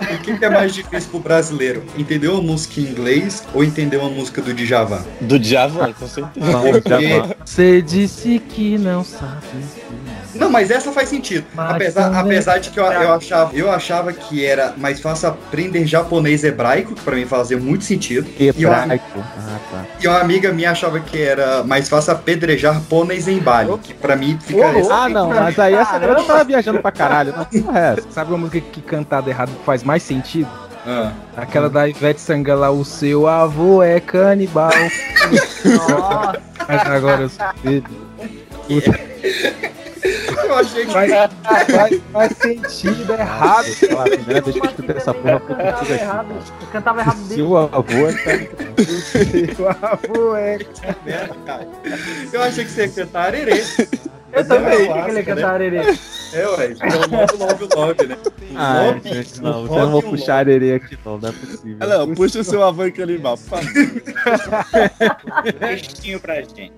[0.00, 1.82] O que, que é mais difícil pro brasileiro?
[1.98, 5.02] Entender uma música em inglês ou entender uma música do Djavan?
[5.20, 6.58] Do Djavan, com certeza.
[6.72, 7.22] Porque-.
[7.44, 9.46] Você disse que não sabe.
[10.40, 11.44] Não, mas essa faz sentido.
[11.54, 15.86] Mas Apesar, apesar de que eu, eu, achava, eu achava que era mais fácil aprender
[15.86, 18.26] japonês hebraico, que pra mim fazia muito sentido.
[18.38, 19.04] E uma, Hebraico.
[19.18, 19.84] Ah, tá.
[20.00, 24.16] e uma amiga minha achava que era mais fácil apedrejar pôneis em Bali, que pra
[24.16, 24.66] mim fica.
[24.66, 27.34] Ô, Ah, não, mas aí essa galera tava viajando pra caralho.
[27.74, 28.00] É?
[28.10, 30.48] Sabe uma música que cantada errado faz mais sentido?
[30.86, 31.12] Ah.
[31.36, 34.70] Aquela da Ivete Sangala, o seu avô é canibal.
[35.64, 37.84] Nossa, Mas agora eu sou filho.
[40.02, 40.92] Eu achei que.
[40.92, 41.12] Faz,
[41.70, 43.64] faz, faz sentido errado.
[43.64, 46.28] Sei lá, a primeira vez que eu escutei essa porra eu cantava errado.
[46.60, 47.42] Eu cantava errado dele.
[47.42, 50.58] o avô é cara, O seu avô é
[51.04, 51.68] merda, cara.
[52.32, 53.64] Eu achei que você ia cantar arerê.
[54.32, 54.88] Eu também.
[54.90, 55.22] O que ele né?
[55.22, 55.78] cantar arerê?
[56.32, 56.68] É, ué.
[56.68, 58.16] Pelo love love, né?
[58.24, 61.76] O Ai, love- gente, não, você não vou puxar arerê aqui não, não é possível.
[61.80, 63.70] Ah, não, puxa o seu avô canibal, por favor.
[65.58, 66.72] Textinho pra gente.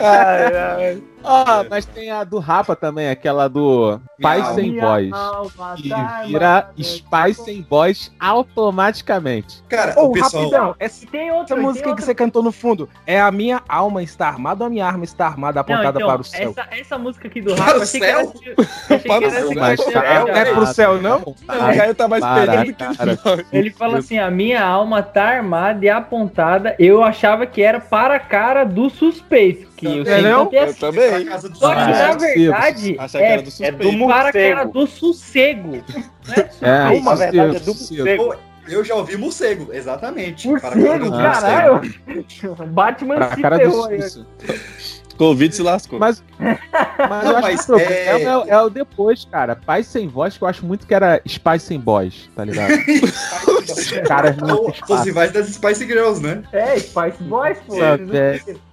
[0.00, 1.02] Ai, ai.
[1.24, 4.54] Ah, mas tem a do Rapa também, aquela do Pai Miau.
[4.54, 5.12] Sem Minha Voz.
[5.12, 6.68] alma Que tá vira.
[6.78, 9.62] Spy Sem Voz automaticamente.
[9.68, 10.42] Cara, Ô, o pessoal.
[10.44, 13.20] rapidão, essa, E tem outra, essa tem música que outra- você cantou no fundo é
[13.20, 16.20] a minha alma está armada ou a minha arma está armada apontada Não, então, para
[16.20, 16.50] o céu?
[16.50, 18.32] Essa, essa música aqui do Para Rafa, o que céu?
[18.32, 21.18] que Para o céu, que Não é pro céu, não?
[21.22, 21.34] O
[21.76, 23.56] Caio tá mais Para, perdido que.
[23.56, 26.74] Ele fala assim: a minha alma tá armada e apontada.
[26.78, 29.71] Eu achava que era para a cara do suspeito.
[29.82, 30.44] Que eu É, sempre não?
[30.44, 31.10] cantei Eu também.
[31.10, 34.32] Pra casa do Só que na é verdade é, era do é do para a
[34.32, 34.72] cara morcego.
[34.72, 35.84] do sossego.
[36.60, 38.34] É, Não, na verdade, é do sossego.
[38.68, 40.46] Eu já ouvi morcego, exatamente.
[40.46, 41.80] Morcego, caralho.
[42.70, 43.98] Batman Pra se cara ferrou aí.
[45.18, 45.98] Covid se lascou.
[45.98, 48.50] Mas, mas Não, eu acho mas que o é- problema é...
[48.50, 49.54] é o depois, cara.
[49.56, 52.72] Pai Sem Voz, que eu acho muito que era Spy Sem Voz, tá ligado?
[53.70, 56.42] Os caras não Ou Os rivais das Spice Girls, né?
[56.52, 57.74] É, Spice Boys, pô.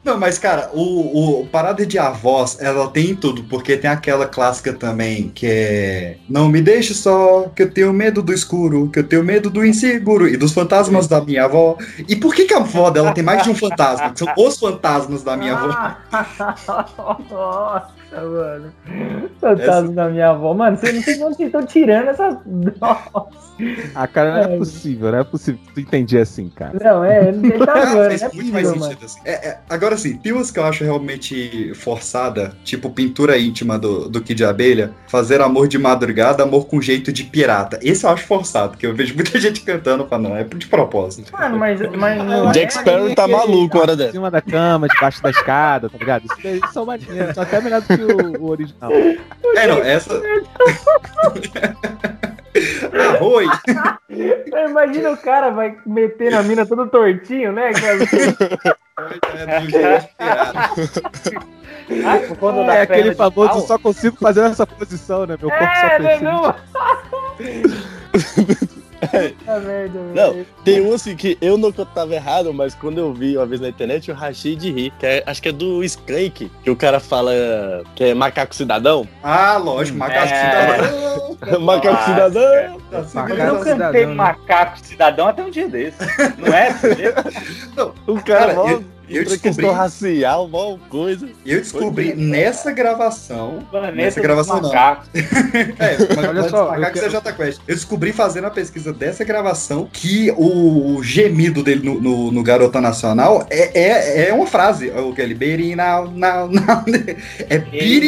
[0.04, 4.73] Não, mas cara, o, o parada de avós, ela tem tudo, porque tem aquela clássica
[4.73, 9.04] também que é Não me deixe só, que eu tenho medo do escuro, que eu
[9.04, 11.78] tenho medo do inseguro e dos fantasmas da minha avó.
[12.08, 14.12] E por que, que a avó dela tem mais de um fantasma?
[14.12, 15.95] Que são os fantasmas da minha avó.
[18.11, 18.73] Nossa, mano.
[19.39, 20.53] Fantasma da minha avó.
[20.53, 22.41] Mano, vocês não sei de onde vocês estão tirando essa.
[22.81, 23.29] Nossa.
[23.93, 26.71] Ah, cara, não é possível, não é possível tu entender assim, cara.
[26.81, 29.19] Não, é, ele tá Ah, zoando, faz não é muito mais sentido assim.
[29.25, 34.07] É, é, agora sim, tem umas que eu acho realmente forçada, tipo pintura íntima do,
[34.07, 37.77] do Kid Abelha, fazer amor de madrugada, amor com jeito de pirata.
[37.81, 41.31] Esse eu acho forçado, porque eu vejo muita gente cantando pra não, é de propósito.
[41.33, 41.79] Mano, mas.
[41.97, 44.11] mas não Jack é- Sparrow tá maluco uma hora Em dessa.
[44.13, 46.23] cima da cama, debaixo da escada, tá ligado?
[46.25, 48.91] Isso daí são maneiros, são até melhor do que o, o original.
[48.91, 50.21] É, não, essa.
[53.15, 53.45] Arroi!
[54.69, 57.71] Imagina o cara vai meter na mina todo tortinho, né?
[57.73, 57.99] cara?
[59.79, 60.09] É.
[62.05, 63.62] Ah, É aquele famoso, pau?
[63.62, 65.38] só consigo fazer nessa posição, né?
[65.39, 66.55] Meu corpo só É, pensa não, não.
[68.99, 70.47] Puta merda, Não, velho.
[70.63, 73.69] tem um assim que eu não tava errado, mas quando eu vi uma vez na
[73.69, 74.93] internet, eu rachei de rir.
[74.99, 77.31] Que é- acho que é do Skank, que o cara fala
[77.95, 79.07] que é macaco cidadão.
[79.23, 80.45] Ah, lógico, macaco É.
[80.45, 81.59] cidadão.
[81.62, 82.79] macaco Ah, cidadão.
[82.89, 84.13] Tá Macaco eu segurando- cantei cidadão, né?
[84.15, 85.97] Macaco cidadão até um dia desse.
[86.38, 86.69] Não é?
[88.07, 91.27] O cara, mó- eu- Eu descobri, racial, mó coisa.
[91.45, 93.59] eu descobri nessa gravação.
[93.69, 94.69] Planeta Nessa gravação não.
[95.79, 97.61] É, mas Olha só, quero- é.
[97.67, 102.79] Eu descobri fazendo a pesquisa dessa gravação que o gemido dele no, no, no Garota
[102.79, 104.89] Nacional é, é, é uma frase.
[104.91, 105.33] O que ele
[105.75, 106.49] now, now.
[107.49, 108.03] É beat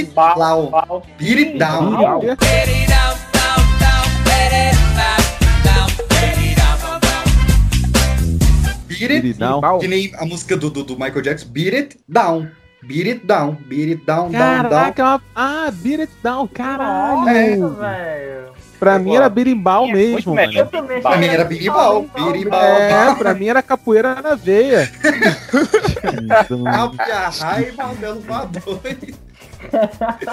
[1.39, 1.91] it down.
[9.07, 9.61] Beat it down.
[9.61, 9.79] Down.
[9.79, 12.51] Que nem a música do, do, do Michael Jackson, Beat It Down.
[12.83, 14.69] Beat It Down, Beat It Down, down, down.
[14.69, 15.21] Caraca, é uma...
[15.35, 17.29] ah, Beat It Down, caralho.
[17.29, 17.55] É.
[17.57, 18.51] Velho.
[18.81, 20.55] Pra mim era berimbau É, mesmo, melhor.
[20.55, 20.71] Eu mano.
[20.71, 22.59] também Pra mim era birimbau, birimbau.
[22.59, 24.91] É, pra mim era capoeira na veia.
[26.75, 28.81] Alpe a raiva, belo voador.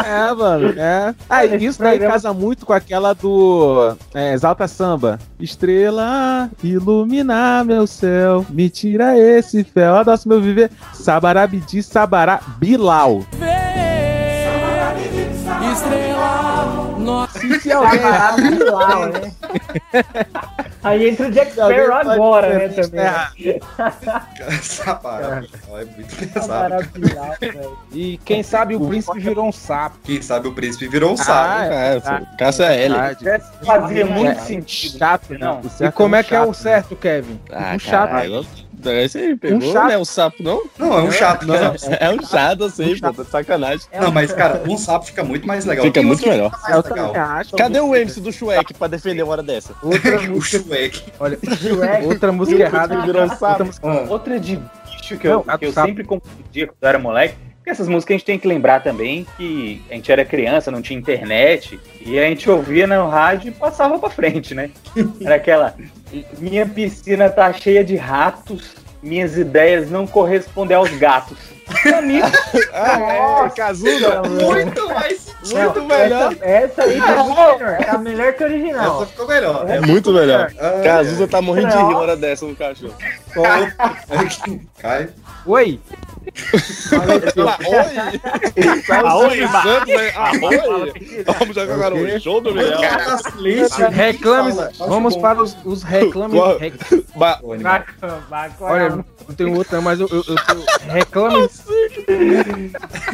[0.05, 1.15] É, mano, é.
[1.47, 5.19] Esse isso daí programa- casa muito com aquela do é, Exalta Samba.
[5.41, 10.71] Estrela, iluminar meu céu, me tira esse fel, adoço meu viver.
[10.93, 13.23] Sabarabidi, sabará, Bilal.
[15.73, 17.61] Estrela, nossa.
[17.61, 19.33] Se alguém Ah, Bilal, né?
[20.83, 23.01] Aí entra o Jack Sparrow agora, né, também.
[23.01, 23.61] É,
[24.49, 26.49] Essa parada é muito.
[26.49, 27.79] Maravilhoso, velho.
[27.93, 29.99] E quem sabe o príncipe virou um sapo.
[30.05, 31.63] Quem sabe o príncipe virou um Ah, sapo.
[31.73, 32.95] É, Ah, Cássia L.
[32.95, 33.45] verdade.
[33.65, 34.35] Fazia muito É.
[34.43, 34.99] sentido.
[34.99, 35.61] Chato, Não.
[35.81, 37.41] E como é que é o chato, certo, Kevin?
[37.53, 38.47] Ah, Um chato.
[38.87, 39.89] Aí pegou, Um chato.
[39.89, 39.97] né?
[39.99, 40.63] O sapo, não?
[40.79, 41.47] Não, é um chato.
[41.47, 43.87] Não, Não, É um chato, assim, pô, tá de sacanagem.
[44.01, 45.85] não, mas, cara, um sapo fica muito mais legal.
[45.85, 46.51] Fica muito que melhor.
[46.55, 47.15] fica É, eu legal.
[47.15, 47.57] acho.
[47.57, 49.75] Cadê o MC do Shrek pra defender uma hora dessa?
[49.83, 51.05] Outra O Shrek.
[51.19, 52.07] olha, Shrek.
[52.07, 53.01] outra música errada.
[53.03, 53.45] Virou um sapo.
[53.47, 56.89] Outra música- Outra de bicho que eu, Não, a que eu sempre confundia quando eu
[56.89, 57.35] era moleque.
[57.69, 60.99] Essas músicas a gente tem que lembrar também que a gente era criança, não tinha
[60.99, 64.71] internet, e a gente ouvia no rádio e passava pra frente, né?
[65.23, 65.75] Era aquela.
[66.39, 71.37] Minha piscina tá cheia de ratos, minhas ideias não correspondem aos gatos.
[71.83, 72.21] Pra mim,
[72.73, 74.23] Ah, é, Cazuza.
[74.23, 76.33] Muito mais Muito melhor.
[76.41, 77.85] Essa, essa aí tá muito melhor.
[77.85, 78.97] Tá melhor que o original.
[79.03, 79.71] Essa ficou melhor.
[79.71, 80.53] É muito melhor.
[80.59, 82.95] Ah, Cazuza tá morrendo de rir uma hora dessa no cachorro.
[84.79, 85.11] Cai.
[85.49, 85.81] Oi,
[88.89, 89.43] Fala, oi!
[89.45, 90.93] Aoi!
[91.39, 92.53] Vamos jogar agora o show do
[93.33, 93.89] silêncio.
[93.89, 94.57] reclames.
[94.79, 96.39] Vamos para os, os reclames.
[98.61, 100.85] Olha, não tenho outra, mas eu, eu, eu tô...
[100.93, 101.65] reclames.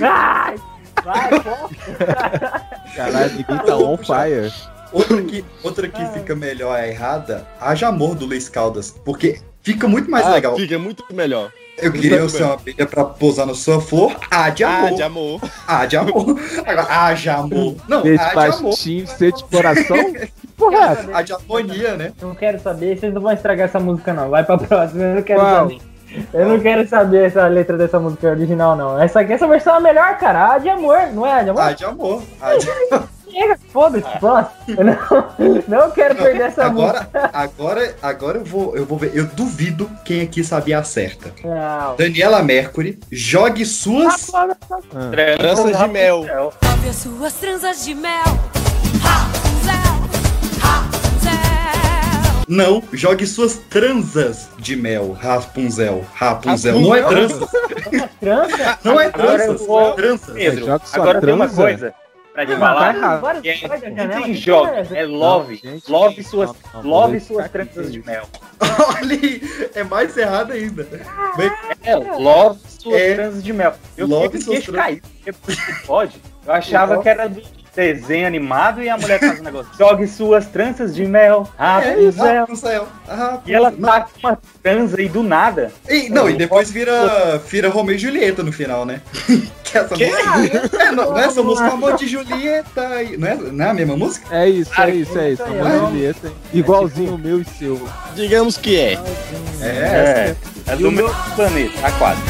[0.02, 0.56] Ai,
[1.04, 1.30] vai.
[2.96, 4.52] Caralho, ninguém tá on fire.
[4.92, 8.90] Outra que, outra que fica melhor a errada, Haja Amor do Luiz Caldas.
[9.04, 10.54] Porque fica muito mais Ah, legal.
[10.54, 11.50] Fica muito melhor.
[11.76, 14.14] Eu queria ser uma abelha pra pousar na sua flor.
[14.30, 14.94] Ah, de Ah, amor.
[14.94, 15.40] de amor.
[15.66, 16.40] Ah, de amor.
[16.64, 17.74] Agora, ah, de amor.
[17.88, 18.74] Não, Ser de ah, de amor.
[18.74, 19.96] de coração.
[20.56, 21.10] Porra, é essa?
[21.12, 22.12] Ah, de harmonia, né?
[22.22, 24.30] Não quero saber, vocês não vão estragar essa música, não.
[24.30, 25.54] Vai pra próxima, eu não quero Qual?
[25.56, 25.78] saber.
[26.32, 29.00] Eu não quero saber essa letra dessa música original, não.
[29.02, 30.52] Essa aqui, essa versão é a melhor, cara.
[30.54, 31.62] A de amor, não é a de amor?
[31.62, 32.22] Ah, de amor.
[32.40, 32.68] Ah, de...
[33.34, 34.54] Chega, foda-se, próximo.
[34.68, 34.96] Eu não,
[35.66, 37.08] não quero perder essa música.
[37.10, 39.10] Agora, agora, agora eu vou, eu vou ver.
[39.12, 41.32] Eu duvido quem aqui sabia a certa.
[41.42, 41.96] Não.
[41.96, 44.30] Daniela Mercury, jogue suas.
[45.38, 46.24] Tranças de mel.
[46.88, 48.22] As suas tranças de mel.
[49.02, 49.74] Rapunzel,
[50.60, 52.44] Rapunzel.
[52.46, 55.12] Não, jogue suas transas de mel.
[55.20, 56.04] Rapunzel.
[56.14, 56.80] Rapunzel.
[56.80, 57.48] Não é trança.
[58.20, 58.78] Trança?
[58.84, 59.12] Não é Agora
[59.44, 59.44] trança.
[59.62, 60.32] eu vou- Trança.
[60.32, 61.62] Pedro, agora tem uma transa.
[61.62, 61.94] coisa
[62.34, 62.46] pra
[63.40, 64.96] te Tá é- tem jogo, essa?
[64.96, 65.60] é love.
[65.62, 68.24] Não, gente, love suas, não, não, love suas tranças de mel.
[68.98, 69.40] Olha
[69.74, 70.82] é mais errado ainda.
[71.36, 71.50] Bem,
[71.84, 73.14] É, love suas É.
[73.14, 73.74] tranças de mel.
[73.96, 74.64] Eu Love fiquei suas
[75.00, 75.32] porque
[75.86, 76.20] Pode?
[76.44, 77.40] Eu achava que era do
[77.74, 79.70] desenho animado e a mulher faz um negócio.
[79.78, 81.48] Jogue suas tranças de mel.
[81.58, 82.34] é, Rapunzel.
[82.40, 82.88] Rapunzel.
[83.08, 83.92] Ah, E ela Rapunzel.
[83.92, 85.72] tá com uma transa aí do nada.
[85.88, 89.00] E, não, e depois vira, vira Romeu e Julieta no final, né?
[89.64, 90.82] que essa música.
[90.82, 93.02] É, não, não é essa música Amor de Julieta.
[93.02, 94.26] e- Não é, não é a mesma música?
[94.36, 95.42] É isso, é isso, é isso.
[95.42, 96.34] Amor de Julieta, hein?
[96.52, 97.88] Igualzinho o meu e seu.
[98.14, 98.92] Digamos que é.
[99.60, 100.36] É, É,
[100.68, 102.20] é do meu planeta, tá quase.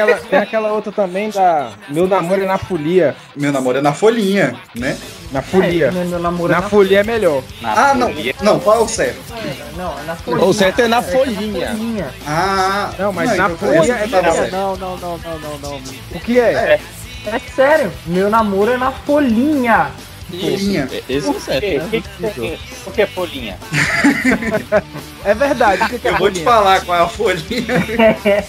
[0.00, 3.16] Aquela, tem aquela outra também da Meu Namoro é na Folia.
[3.36, 4.96] meu namoro é na folhinha, né?
[5.32, 5.86] Na Folia.
[5.88, 7.42] É, meu namoro é Na Folia é melhor.
[7.62, 8.10] Ah, não.
[8.42, 9.18] Não, qual é o certo?
[9.76, 10.46] Não, é na folhinha.
[10.46, 11.68] O certo é na É folhinha.
[11.68, 12.08] folhinha.
[12.26, 14.50] Ah, Não, mas na então folha essa é melhor.
[14.50, 15.76] Não, não, não, não, não, não.
[16.14, 16.80] O que é?
[17.26, 19.90] É sério, meu namoro é na folhinha.
[20.30, 20.88] Folhinha.
[20.92, 21.84] É- Esse é o certo.
[21.86, 23.58] O que, que, que, tem- o que é folhinha?
[25.24, 25.82] É verdade.
[25.82, 27.66] O que que é Eu vou te falar qual é a folhinha.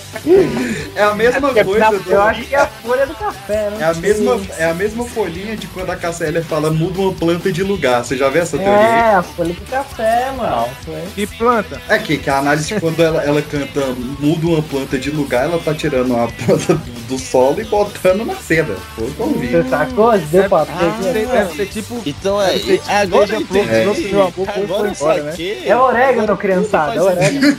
[0.95, 2.11] É a mesma coisa do.
[2.11, 3.77] Eu acho que é a folha do café, né?
[3.79, 7.51] É a, mesma, é a mesma folhinha de quando a KCL fala muda uma planta
[7.51, 8.03] de lugar.
[8.03, 8.73] Você já viu essa teoria?
[8.73, 10.67] É, a folha do café, mano.
[11.15, 11.81] Que planta?
[11.89, 13.81] É que, que a análise, quando ela, ela canta
[14.19, 18.25] muda uma planta de lugar, ela tá tirando a planta do, do solo e botando
[18.25, 18.75] na seda.
[18.95, 19.47] Foi o vi.
[19.47, 20.17] Você sacou?
[20.17, 22.01] Deu pra ser, deve ser tipo.
[22.05, 22.58] Então é.
[22.60, 25.36] Ser tipo é agora eu beija-flor, trouxe meu amor, foi Agora embora, né?
[25.65, 26.95] É orégano, Agora criançada.
[26.95, 27.58] É orégano.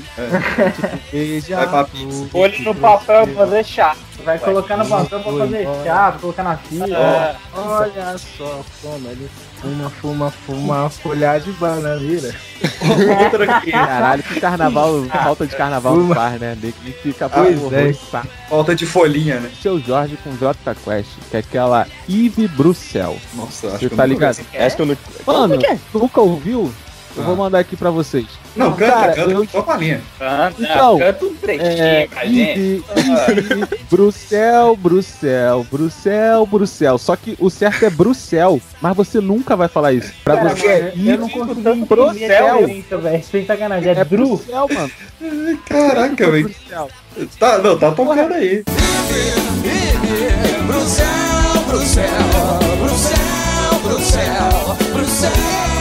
[1.11, 1.57] Beija.
[1.57, 2.27] Vai pra pizza.
[2.31, 3.97] Folha no papel pra fazer chá.
[4.25, 7.37] Vai colocar no papel pra fazer chá, colocar na fila.
[7.55, 12.35] Olha só como ele fuma, fuma, fuma a folhagem de bananeira.
[13.25, 13.71] Outra aqui.
[13.71, 16.15] Caralho, que carnaval, falta de carnaval Uma.
[16.15, 16.57] faz, né?
[16.61, 17.93] Nego que fica Pois por é.
[18.49, 19.51] Falta de folhinha, né?
[19.63, 23.17] Seu Jorge com Jota Quest, que é aquela Yves Bruxel.
[23.35, 24.41] Nossa, acho Você que eu tá ligado?
[24.55, 24.97] Acho que eu não.
[25.27, 25.59] Mano,
[25.95, 26.73] nunca ouviu?
[27.17, 27.27] Eu Ah.
[27.27, 28.27] vou mandar aqui pra vocês.
[28.55, 30.01] Não, canta, Cara, canta, eu- só palhinha.
[30.19, 32.85] Canta, Então, canta um trechinho É, pra gente.
[33.91, 36.99] Bruxel, Bruxel, Bruxel, Bruxel.
[36.99, 40.13] Só que o certo é Bruxel, mas você nunca vai falar isso.
[40.25, 43.23] Pra Cara, você é eu não Yves consigo tanto Bruxel, a.
[43.23, 43.89] Sem sacanagem.
[43.93, 44.05] É É.
[44.05, 44.91] Bruxel, mano.
[45.69, 46.55] Caraca, velho.
[47.39, 48.63] Tá, não, tá tocando aí.
[50.67, 51.07] Bruxel,
[51.67, 52.05] Bruxel,
[52.79, 55.80] Bruxel, Bruxel, Bruxel.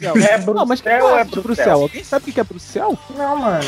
[0.00, 1.42] É Bruxel, Não, mas que é de Bruxel.
[1.42, 1.82] Bruxel?
[1.82, 2.98] Alguém sabe o que é Bruxel?
[3.16, 3.64] Não, mano.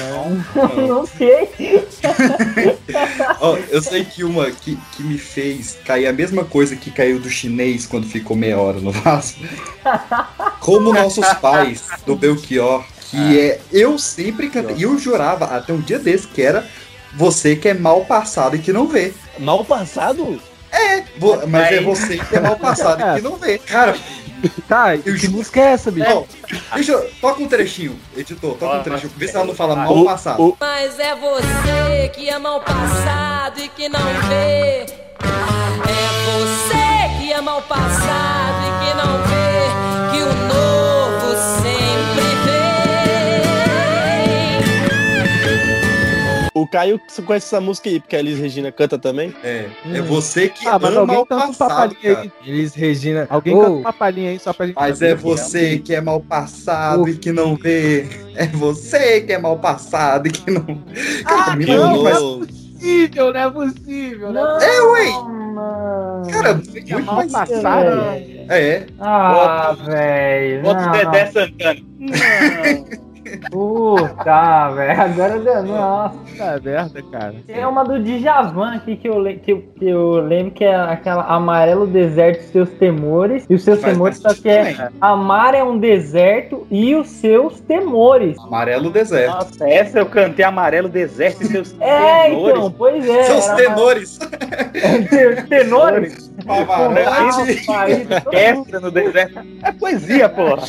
[0.76, 1.48] eu Não sei.
[3.40, 7.18] Ó, eu sei que uma que, que me fez cair a mesma coisa que caiu
[7.18, 9.34] do chinês quando ficou meia hora no vaso.
[10.60, 13.60] Como nossos pais do Belchior, que é.
[13.70, 14.76] Eu sempre cantei.
[14.76, 16.66] E eu jurava até um dia desse que era
[17.14, 19.12] você que é mal passado e que não vê.
[19.38, 20.40] Mal passado?
[21.18, 23.58] Vo- Mas é você que é mal passado e que não vê.
[23.58, 23.94] Cara,
[24.68, 26.10] Tá, Eu que música é essa, bicho?
[26.10, 26.24] ó,
[26.74, 27.08] deixa eu.
[27.20, 29.12] Toca um trechinho, editor, toca um Ó, trechinho.
[29.16, 30.56] Vê se ela não fala mal passado.
[30.58, 34.84] Mas é você que ama o passado e que não vê.
[34.84, 38.41] É você que ama o passado
[46.62, 49.34] O Caio conhece essa música aí, porque a Elis Regina canta também.
[49.42, 51.96] É, é você que Ah, mas alguém o canta um passado.
[52.04, 52.30] aí.
[52.46, 53.26] Eles, Regina.
[53.28, 55.14] Alguém Ô, canta uma palhinha aí só pra gente Mas é é.
[55.16, 58.06] você que é mal passado e que não vê.
[58.36, 60.64] É você que é mal passado e que não.
[61.24, 64.32] Cara, mim não, não, mas- possível, não é possível.
[64.32, 66.32] Não, É, ué.
[66.32, 67.32] Cara, muito mal mais.
[67.32, 67.84] passado.
[68.04, 68.46] velho.
[68.48, 70.62] É, Ah, velho.
[70.62, 70.92] Bota o não.
[70.92, 71.80] Dedé Santana.
[71.98, 73.01] Não.
[73.50, 75.00] Puta, velho.
[75.00, 75.62] Agora deu.
[75.64, 76.60] Nossa.
[76.62, 77.34] Merda, cara.
[77.46, 80.74] Tem uma do Djavan aqui que eu, le- que, eu, que eu lembro que é
[80.74, 83.44] aquela amarelo deserto e seus temores.
[83.48, 87.60] E os seus Faz temores, só que é amar é um deserto e os seus
[87.60, 88.38] temores.
[88.38, 89.34] amarelo deserto.
[89.34, 92.48] Nossa, essa eu cantei amarelo deserto e seus É, tenores.
[92.56, 93.22] então, pois é.
[93.24, 94.18] Seus tenores.
[94.20, 96.32] amar- tenores?
[96.46, 99.40] Amarelo País, Orquestra no deserto.
[99.62, 100.62] É poesia, porra.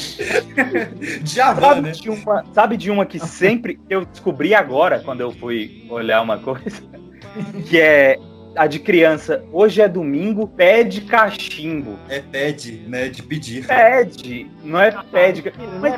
[1.26, 1.92] Sabe né?
[1.92, 6.38] de, uma, sabe de uma que sempre eu descobri agora, quando eu fui olhar uma
[6.38, 6.82] coisa,
[7.70, 8.18] que é
[8.56, 9.44] a de criança.
[9.52, 11.98] Hoje é domingo, pede cachimbo.
[12.08, 13.10] É pede, né?
[13.10, 13.66] De pedir.
[13.66, 15.52] Pede, não é pede.
[15.80, 15.98] Não é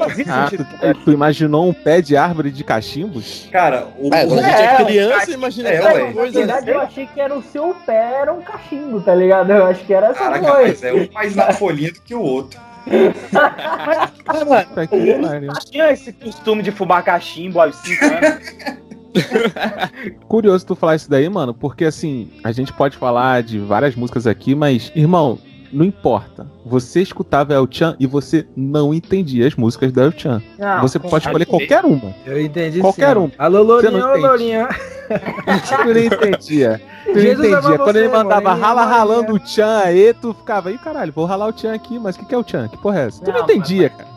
[0.00, 0.66] fazia Ah, sentido.
[0.80, 3.48] tu, tu imaginou um pé de árvore de cachimbos?
[3.52, 4.12] Cara, o.
[4.12, 5.38] É, quando a gente É, é criança, cachimbo.
[5.38, 5.80] imagina É.
[5.80, 6.40] Na coisa.
[6.40, 6.46] né?
[6.46, 9.52] verdade, eu achei que era o seu pé, era um cachimbo, tá ligado?
[9.52, 10.66] Eu acho que era essa Caraca, coisa.
[10.72, 12.58] mas é um mais na folhinha do que o outro.
[15.58, 18.54] Que tinha esse costume de fumar cachimbo aos 5 anos.
[20.28, 24.26] Curioso tu falar isso daí, mano, porque assim, a gente pode falar de várias músicas
[24.26, 25.38] aqui, mas, irmão,
[25.74, 26.46] não importa.
[26.64, 30.42] Você escutava El Chan e você não entendia as músicas da El Chan.
[30.58, 32.14] Não, Você pode escolher qualquer uma.
[32.24, 33.18] Eu entendi Qualquer sim.
[33.22, 33.30] um.
[33.36, 34.26] Alô, Lourinha, não alô.
[34.26, 34.68] Lourinha.
[35.04, 36.80] Tu não entendia.
[37.04, 37.78] Tu não Jesus entendia.
[37.78, 41.26] Quando ele você, mandava Morinha, rala ralando o Chan aí, tu ficava aí, caralho, vou
[41.26, 42.68] ralar o Chan aqui, mas o que, que é o Chan?
[42.68, 43.22] Que porra é essa?
[43.22, 44.13] Tu não Não, entendia, cara.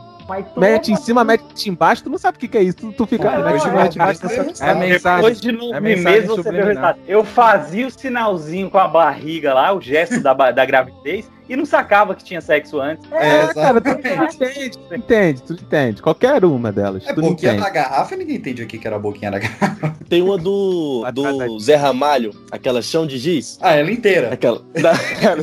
[0.54, 2.78] Tu- Mete em cima, mete embaixo, tu não sabe o que, que é isso.
[2.78, 3.32] Tu, tu fica.
[3.32, 5.16] Não, mete é, mete é, embaixo, é, tu É mensagem.
[5.18, 7.00] Depois de nove É mensagem meses você vê o resultado.
[7.08, 11.66] Eu fazia o sinalzinho com a barriga lá, o gesto da, da gravidez, e não
[11.66, 13.10] sacava que tinha sexo antes.
[13.12, 16.02] É, É, cara, tu entende, tu entende, tu entende.
[16.02, 17.08] Qualquer uma delas.
[17.08, 17.64] É tu boquinha entende.
[17.64, 19.96] da garrafa, ninguém entende aqui que era a boquinha da garrafa.
[20.10, 23.58] Tem uma do, do Zé Ramalho, aquela chão de giz.
[23.62, 24.34] Ah, ela inteira.
[24.34, 24.62] Aquela.
[24.82, 25.42] Da, aquela.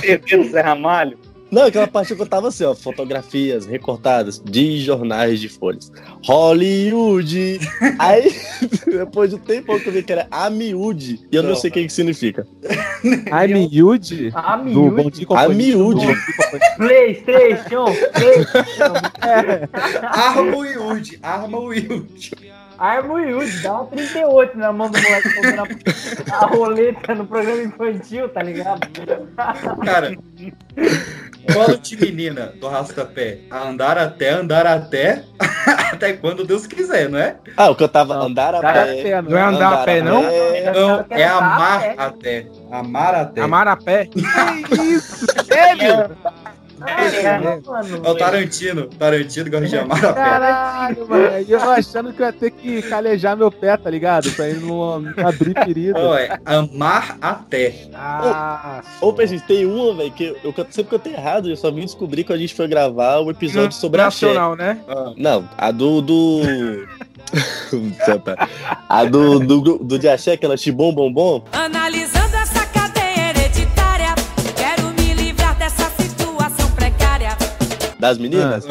[0.00, 1.18] CD do Zé Ramalho.
[1.50, 5.90] Não, aquela parte que eu tava assim, ó, fotografias recortadas de jornais de folhas.
[6.24, 7.60] Hollywood.
[7.98, 8.32] Aí,
[8.86, 11.72] depois de um tempo que eu vi que era amiúde, e eu não sei o
[11.72, 12.46] que que significa.
[13.02, 15.02] I'm Yude A do miúde.
[15.02, 15.46] Bom Dia e Companhia.
[15.46, 16.06] A miúde.
[16.06, 16.76] Do Bom Dia e Companhia.
[16.76, 18.92] PlayStation, PlayStation.
[20.02, 22.30] Arma o Yudi, arma o Yudi.
[22.80, 25.60] Arma o Yudi, dá uma 38 na mão do moleque tocando
[26.32, 28.80] a, a roleta no programa infantil, tá ligado?
[29.84, 30.16] Cara,
[31.52, 33.40] colo de menina do Rastapé.
[33.50, 35.24] Andar até, andar até,
[35.92, 37.36] até quando Deus quiser, não é?
[37.54, 38.80] Ah, eu cantava andar a Andar pé.
[38.80, 39.22] a pé.
[39.28, 40.22] Não é andar a pé, não?
[40.22, 42.02] Não, é amar até.
[42.02, 42.46] até.
[42.70, 43.40] Amar até.
[43.42, 44.06] Amar a pé.
[44.06, 44.20] Que
[44.82, 45.26] isso?
[45.44, 46.16] Sério?
[46.80, 48.86] Mano, É o Tarantino.
[48.86, 50.20] Tarantino gosta de amar a pé.
[50.20, 51.38] Caralho, mano.
[51.46, 54.30] E eu achando que eu ia ter que calejar meu pé, tá ligado?
[54.32, 55.98] Pra ele não, abrir ferida.
[56.00, 57.74] Não, é amar até.
[57.94, 61.48] Ah, Ô, Peixinho, tem uma, velho, que eu canto- sempre cantei errado.
[61.50, 64.26] Eu só vim descobrir quando a gente foi gravar o episódio sobre a Xé.
[64.26, 64.78] nacional, né?
[65.16, 66.00] Não, a do.
[66.00, 66.40] do...
[68.88, 71.44] A do, do, do de Axé, aquela Chibom Bom Bom.
[78.00, 78.64] Das meninas.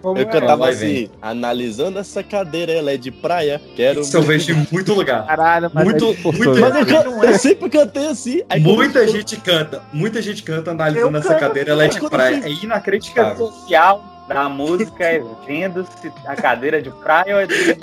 [0.00, 0.24] Como Eu é?
[0.24, 3.60] cantava assim, analisando essa cadeira, ela é de praia.
[3.74, 4.00] Quero.
[4.00, 5.26] Isso eu vejo em muito lugar.
[5.26, 6.60] Caralho, mas Muito- é muito-?
[6.60, 8.42] Mas eu, eu sempre cantei assim.
[8.48, 9.82] Aí Muita eu- gente canta.
[9.92, 11.40] Muita gente canta analisando Eu essa canto.
[11.40, 12.34] cadeira, ela é de Quando praia.
[12.34, 13.46] eu É crítica inacreditável.
[13.46, 17.54] social da música é vendo se a cadeira de praia ou é de.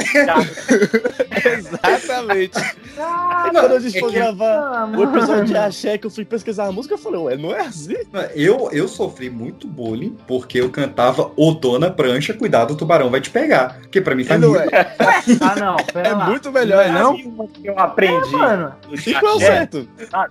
[1.46, 2.52] Exatamente.
[3.00, 5.00] Ah, quando a gente É foi gravar mano.
[5.00, 7.62] o episódio de Axé, que eu fui pesquisar a música, eu falei, ué, não é
[7.62, 7.96] assim?
[8.36, 13.22] Eu, eu sofri muito bullying porque eu cantava Ô Dona Prancha, cuidado, o tubarão vai
[13.22, 13.78] te pegar.
[13.91, 14.74] Que pra mim faz Não muito.
[14.74, 14.96] é,
[15.41, 16.26] Ah, não, é lá.
[16.30, 17.16] muito melhor, não?
[17.48, 18.32] que eu aprendi.
[18.32, 19.88] Mano, no E qual é o certo?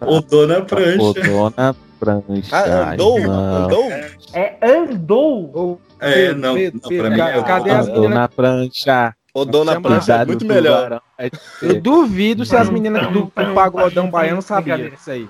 [0.07, 1.03] Ô Dona Prancha.
[1.03, 2.57] Ô, dona Prancha.
[2.57, 3.21] Ah, andou?
[3.21, 3.65] não.
[3.65, 3.91] Andou?
[4.35, 5.81] é andou.
[6.03, 8.09] É, não, Pedro, não, pra mim é cadê Dona as meninas?
[8.11, 9.15] dona Prancha.
[9.35, 11.01] Ô, Dona Chama- Prancha é muito melhor.
[11.21, 15.29] te Eu duvido se as meninas do, do pagodão baiano sabiam disso aí.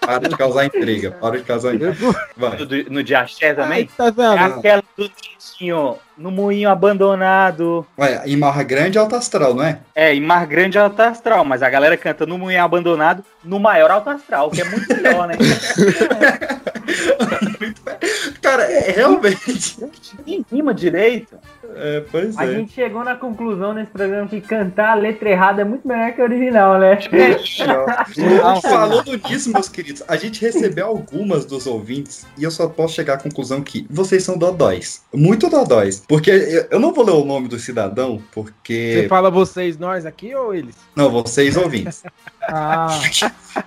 [0.00, 1.12] Para de causar intriga.
[1.12, 1.96] Para de causar intriga.
[2.36, 3.86] No, no de Axé também.
[3.86, 4.58] tá É vendo?
[4.58, 7.86] aquela do Nitinho, no moinho abandonado.
[7.96, 9.78] Vai, em Marra Grande, alto astral, não é?
[9.94, 13.90] É, em Mar Grande alto astral, mas a galera canta no moinho abandonado no maior
[13.90, 15.34] alto astral, que é muito melhor, né?
[18.40, 19.76] Cara, é, realmente.
[20.26, 21.36] Nem rima direito.
[21.76, 22.54] É, pois A é.
[22.54, 26.20] gente chegou na conclusão nesse programa que cantar a letra errada é muito melhor que
[26.20, 26.98] a original, né?
[28.62, 33.14] Falando nisso, meus queridos, a gente recebeu algumas dos ouvintes e eu só posso chegar
[33.14, 35.02] à conclusão que vocês são dodóis.
[35.12, 36.03] Muito dodóis.
[36.06, 39.06] Porque eu- não vou ler o nome do cidadão, Você porque.
[39.08, 40.74] fala vocês, nós aqui ou eles?
[40.94, 42.02] Não, vocês ouvintes.
[42.48, 42.88] Ah,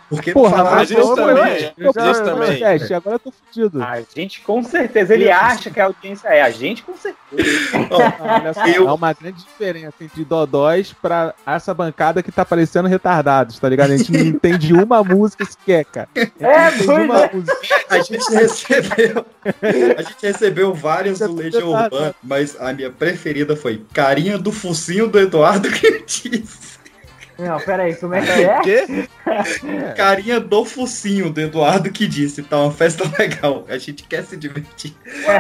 [0.10, 2.48] Porque Porra, falaram mas gente eu também, eu- também.
[2.48, 3.84] podcast, Agora eu tô fudido.
[3.84, 7.18] A gente com certeza, ele acha que a audiência é, a gente com certeza.
[8.76, 13.68] Eu- Há uma grande diferença entre dodóis pra essa bancada que tá parecendo retardados, tá
[13.70, 13.92] ligado?
[13.92, 16.10] A gente não entende uma música sequer, cara.
[16.16, 17.58] é, uma música.
[17.90, 19.26] A gente recebeu.
[19.98, 24.52] A gente recebeu várias do Legião tá- Urbana, mas a minha preferida foi Carinha do
[24.52, 25.70] Focinho do Eduardo
[26.06, 26.77] disse.
[27.38, 28.62] Não, peraí, como é que é?
[28.62, 29.10] Quê?
[29.96, 32.42] Carinha do Focinho do Eduardo que disse.
[32.42, 33.66] Tá uma festa legal.
[33.70, 34.96] A gente quer se divertir.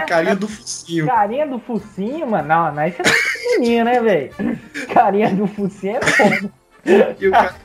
[0.07, 1.07] Carinha do Focinho.
[1.07, 2.47] Carinha do focinho, mano.
[2.47, 4.31] Não, não, isso é pequenininho, né, velho?
[4.93, 6.51] Carinha do focinho é foda.
[7.19, 7.55] E o cara...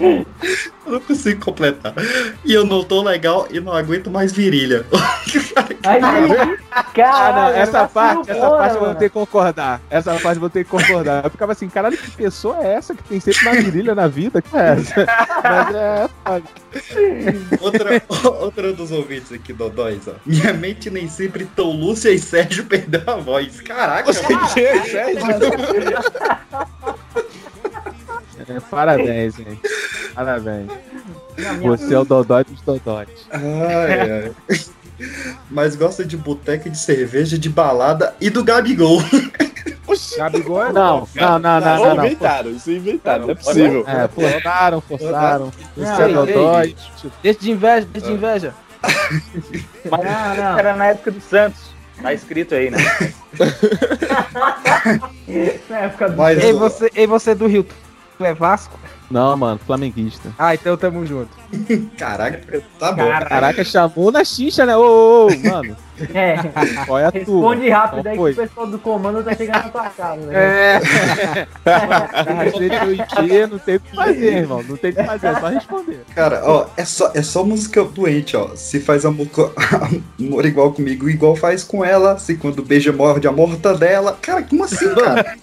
[0.00, 1.94] Eu não consigo completar.
[2.44, 4.84] E eu não tô legal e não aguento mais virilha.
[5.84, 6.00] Aí,
[6.70, 9.80] Ah, caralho, não, essa vacilo parte, essa parte eu vou ter que concordar.
[9.88, 11.24] Essa parte eu vou ter que concordar.
[11.24, 14.42] Eu ficava assim, caralho, que pessoa é essa que tem sempre uma virilha na vida?
[14.42, 15.06] Que é essa?
[15.42, 16.08] Mas é.
[17.60, 18.02] Outra,
[18.40, 20.14] outra dos ouvintes aqui, Dodóis, ó.
[20.26, 23.60] Minha mente nem sempre tão Lúcia e Sérgio perdeu a voz.
[23.60, 25.24] Caraca, Você que é, Sérgio?
[28.48, 29.58] É, parabéns, hein?
[30.14, 30.68] Parabéns.
[31.62, 33.08] Você é o Dodói dos Dodóis.
[33.30, 34.32] Ai, ai.
[35.50, 39.02] Mas gosta de boteca de cerveja, de balada e do Gabigol.
[40.16, 41.94] Gabigol é Não, não, não, não, não.
[41.96, 42.06] não.
[42.06, 43.84] inventaram, isso é inventado, não é possível.
[43.86, 45.52] É, forçaram, forçaram.
[45.76, 46.76] Você é Dodói.
[47.22, 48.54] Deixa de inveja, deixa de inveja.
[49.90, 50.58] Não, não.
[50.58, 51.72] Era na época do Santos.
[52.02, 52.78] Tá escrito aí, né?
[55.70, 57.66] Na época do Mas Ei, você, ei, você do Rio,
[58.16, 58.78] tu é Vasco?
[59.10, 60.32] Não, mano, flamenguista.
[60.38, 61.30] Ah, então tamo junto.
[61.96, 63.06] Caraca, tá bom.
[63.08, 64.76] Cara, Caraca, chamou na xixa, né?
[64.76, 65.76] Ô, ô, ô, mano,
[66.14, 66.36] É,
[66.86, 67.20] qual é a tua?
[67.20, 68.32] responde rápido Qual aí que foi?
[68.32, 70.20] o pessoal do comando tá chegando na tua casa.
[70.20, 70.34] Né?
[70.34, 70.80] É.
[72.84, 74.62] Teu IP, não tem o que fazer, irmão.
[74.62, 76.00] Não tem o que fazer, é só responder.
[76.14, 78.50] Cara, ó, é só, é só música doente, ó.
[78.54, 79.28] Se faz amor,
[80.18, 82.18] amor igual comigo, igual faz com ela.
[82.18, 84.16] Se quando beija, morde a mortadela.
[84.20, 85.36] Cara, como assim, cara?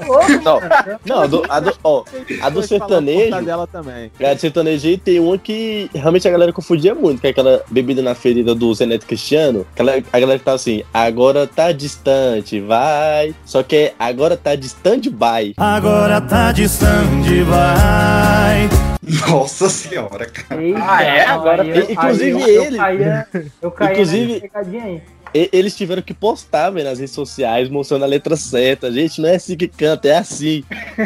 [0.44, 0.62] Não,
[1.06, 2.04] não a, do, a, do, ó,
[2.42, 4.12] a do sertanejo dela também.
[4.18, 7.62] Cara, de sertanejo aí tem uma que realmente a galera confundia muito, que é aquela
[7.70, 9.66] bebida na ferida do Zé Neto Cristiano.
[9.74, 13.34] Aquela, a galera que tá assim, agora tá distante, vai.
[13.46, 15.54] Só que é agora tá distante, vai.
[15.58, 18.70] Agora tá distante, vai.
[19.30, 20.62] Nossa senhora, cara.
[20.62, 21.26] Eita, Ah, é?
[21.26, 22.78] Agora, E- inclusive eu, eu ele.
[22.78, 23.28] caía,
[23.62, 25.02] eu caía Inclusive- nessa pegadinha aí.
[25.34, 28.92] Eles tiveram que postar, velho, nas redes sociais, mostrando a letra certa.
[28.92, 30.62] Gente, não é assim que canta, é assim.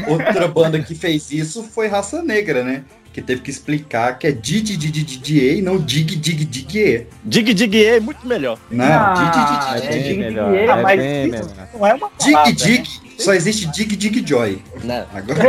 [0.07, 2.83] Outra banda que fez isso foi Raça Negra, né?
[3.15, 7.07] Que teve que explicar que é Didi Didi Didi e não Dig Dig Dig E.
[7.23, 8.57] Dig Dig é muito melhor.
[8.69, 10.51] Não, Ah, Didi é Didi Dig Dig melhor.
[10.51, 11.47] Dig, É mas isso- melhor.
[11.73, 12.83] Não é uma Dig palavra, Dig.
[13.17, 14.61] Só existe Dig Dig Joy.
[14.83, 15.05] Não.
[15.13, 15.43] Agora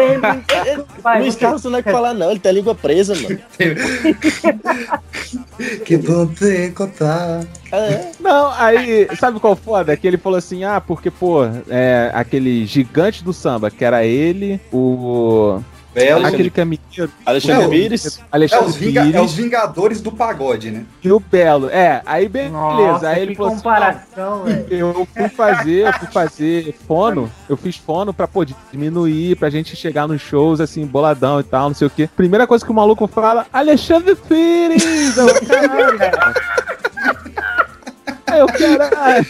[1.19, 2.31] Luiz você- Carlos não é que falar, não.
[2.31, 3.37] Ele tem a língua presa, mano.
[5.85, 7.41] que bom te encontrar.
[7.73, 8.13] É.
[8.21, 9.97] Não, aí, sabe qual foda?
[9.97, 14.61] Que ele falou assim, ah, porque, pô, é, aquele gigante do samba, que era ele,
[14.73, 15.59] o...
[15.97, 16.27] Belo.
[16.27, 18.19] aquele caminheiro, Alexandre Pires.
[18.19, 20.85] É Alexandre os, vinga- é os Vingadores do pagode, né?
[21.03, 21.69] e o Belo.
[21.71, 24.67] É, aí beleza, Nossa, aí ele que falou assim, comparação, velho.
[24.71, 29.75] Eu fui fazer, eu fui fazer fono, eu fiz fono pra pô, diminuir, pra gente
[29.75, 32.09] chegar nos shows assim, boladão e tal, não sei o quê.
[32.17, 35.17] Primeira coisa que o maluco fala, Alexandre Pires!
[35.17, 36.35] Eu, caralho, cara.
[38.27, 39.27] Aí eu, caralho.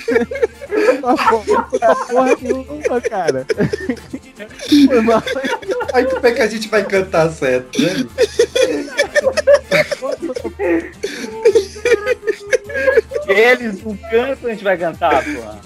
[0.99, 3.47] Uma porra, uma porra nenhuma, cara.
[4.87, 5.23] Foi mal.
[5.93, 8.07] Aí como é que a gente vai cantar certo, né?
[13.29, 15.61] Eles não cantam, a gente vai cantar, porra.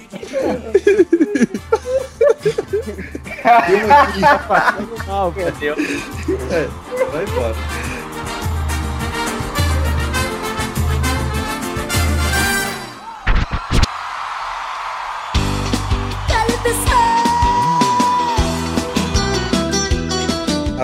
[3.69, 5.49] Eu aqui, Passando mal, cara.
[5.51, 5.77] Entendeu?
[7.13, 8.00] vai embora.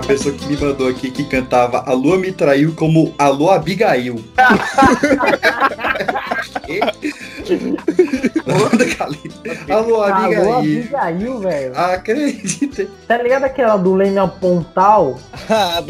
[0.07, 4.17] Pessoa que me mandou aqui que cantava A Lua me traiu como Alô Abigail.
[8.47, 9.73] Banda Calista.
[9.73, 10.55] Alô Alô, Abigail.
[10.57, 11.79] Abigail, velho.
[11.79, 12.87] Acredita.
[13.07, 15.19] Tá ligado aquela do Leme Pontal?
[15.49, 15.83] Ah.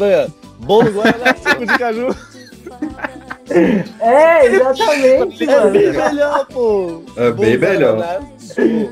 [0.59, 2.15] Bolo Guaraná, suco de caju.
[3.99, 6.09] É, exatamente, É bem mano.
[6.09, 7.03] melhor, pô.
[7.15, 8.21] É bem melhor.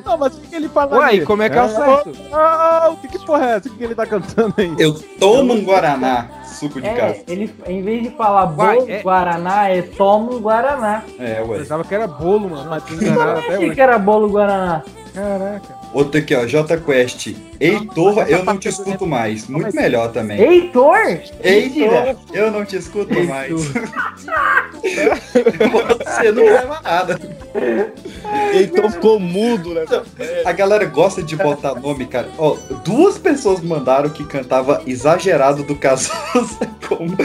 [0.05, 1.25] Não, mas o que que ele fala Uai, ali?
[1.25, 2.11] como é que é o certo?
[2.33, 3.67] Ah, o que que porra é essa?
[3.67, 4.73] O que que ele tá cantando aí?
[4.79, 7.23] Eu tomo um Guaraná, suco de É, casa.
[7.27, 11.03] ele, em vez de falar Vai, bolo é- Guaraná, é toma um Guaraná.
[11.19, 11.57] É, Eu ué.
[11.59, 12.69] pensava que era bolo, mano.
[12.69, 14.83] Mas Eu até achei que era bolo Guaraná.
[15.13, 15.74] Caraca.
[15.95, 17.33] Outro aqui, ó, J Quest.
[17.57, 19.47] Heitor, eu não te escuto mais.
[19.47, 20.37] Muito melhor também.
[20.41, 21.21] Heitor?
[21.41, 23.53] Heitor, eu não te escuto mais.
[24.83, 27.17] Você não leva nada.
[28.53, 29.85] Então ficou mudo, né?
[30.43, 32.27] A galera gosta de botar nome, cara.
[32.37, 36.11] Ó, duas pessoas mandaram que cantava exagerado do Cazuza
[36.89, 37.15] como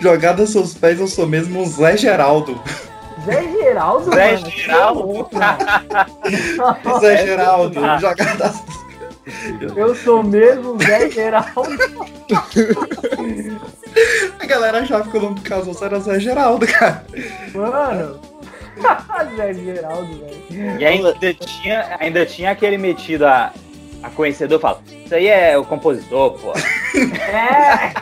[0.00, 2.60] Jogada seus pés, eu sou mesmo um Zé Geraldo.
[3.24, 4.50] Zé Geraldo, Zé mano.
[4.50, 5.00] Geraldo?
[5.06, 7.00] louco, mano.
[7.00, 7.98] Zé Geraldo, Ah.
[7.98, 8.52] jogada.
[9.74, 11.52] Eu sou mesmo Zé Geraldo.
[14.40, 17.04] A galera achava que o nome do Cazuza era Zé Geraldo, cara.
[17.54, 18.20] Mano.
[19.36, 20.80] Zé Geraldo, velho.
[20.80, 23.52] E ainda tinha, ainda tinha aquele metido a,
[24.02, 26.52] a conhecedor fala, isso aí é o compositor, pô.
[26.52, 27.94] É.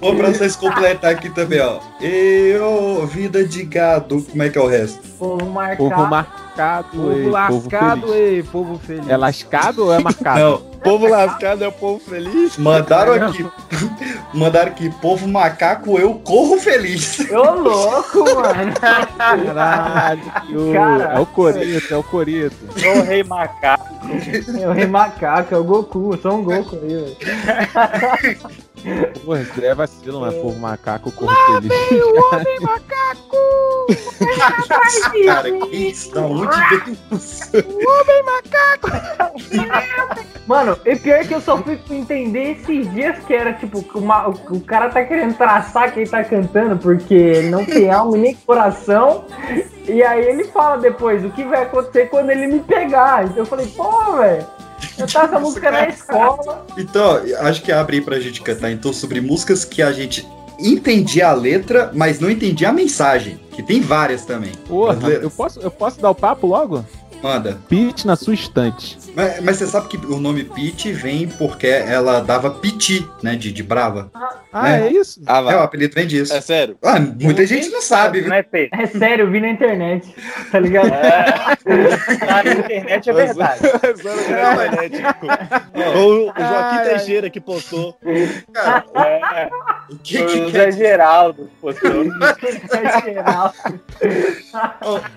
[0.00, 1.78] Vou pra vocês completar aqui também, ó.
[2.00, 4.22] Eu, vida de gado.
[4.22, 5.00] Como é que é o resto?
[5.18, 5.76] Povo marcado.
[5.90, 8.14] Povo marcado, Povo ei, lascado, feliz.
[8.16, 9.08] ei, povo feliz.
[9.08, 10.40] É lascado ou é marcado?
[10.40, 12.56] Não, Povo lascado é o povo feliz.
[12.56, 13.46] mandaram aqui.
[14.32, 17.18] Mandaram aqui, povo macaco, eu corro feliz.
[17.30, 18.72] Ô, louco, mano.
[18.80, 21.12] Caralho, Cara.
[21.14, 22.56] é o Corito, é o Corito.
[22.80, 23.90] Sou o rei macaco.
[24.60, 26.14] É o Rei Macaco, é o Goku.
[26.14, 27.16] Eu sou um Goku aí, velho.
[29.24, 31.72] Pô, é vacilo, mas povo macaco, corro feliz.
[35.26, 36.14] Cara, que isso?
[36.14, 37.50] Da onde veio isso?
[40.46, 44.28] Mano, e pior que eu só fui entender esses dias que era tipo, que uma-
[44.28, 48.34] o, o cara tá querendo traçar quem tá cantando porque não tem alma e nem
[48.34, 49.24] coração.
[49.86, 53.24] E aí ele fala depois o que vai acontecer quando ele me pegar.
[53.24, 54.46] Então eu falei, pô, velho,
[55.00, 56.66] eu tava essa música na escola.
[56.76, 60.26] Então, acho que abre aí pra gente cantar então sobre músicas que a gente
[60.58, 63.40] entendia a letra, mas não entendia a mensagem.
[63.52, 64.52] Que tem várias também.
[64.68, 66.84] Porra, eu posso, eu posso dar o papo logo?
[67.22, 67.58] Manda.
[67.68, 68.98] Pete na sua estante.
[69.14, 73.34] Mas, mas você sabe que o nome Pete vem porque ela dava piti, né?
[73.36, 74.10] De, de brava.
[74.52, 74.88] Ah, Né?
[74.88, 75.20] é isso?
[75.26, 76.32] Ah, É, o apelido vem disso.
[76.32, 76.76] É sério.
[76.82, 78.22] Ah, muita gente não sabe?
[78.22, 78.68] Não é feio.
[78.72, 80.14] É sério, eu vi na internet.
[80.50, 80.90] Tá ligado?
[80.90, 83.60] Lá na internet é verdade.
[85.96, 87.96] Ou o Joaquim Teixeira que postou.
[88.52, 89.48] Cara, É,
[89.90, 92.04] o que que o quer Zé Geraldo postou.
[92.04, 92.08] É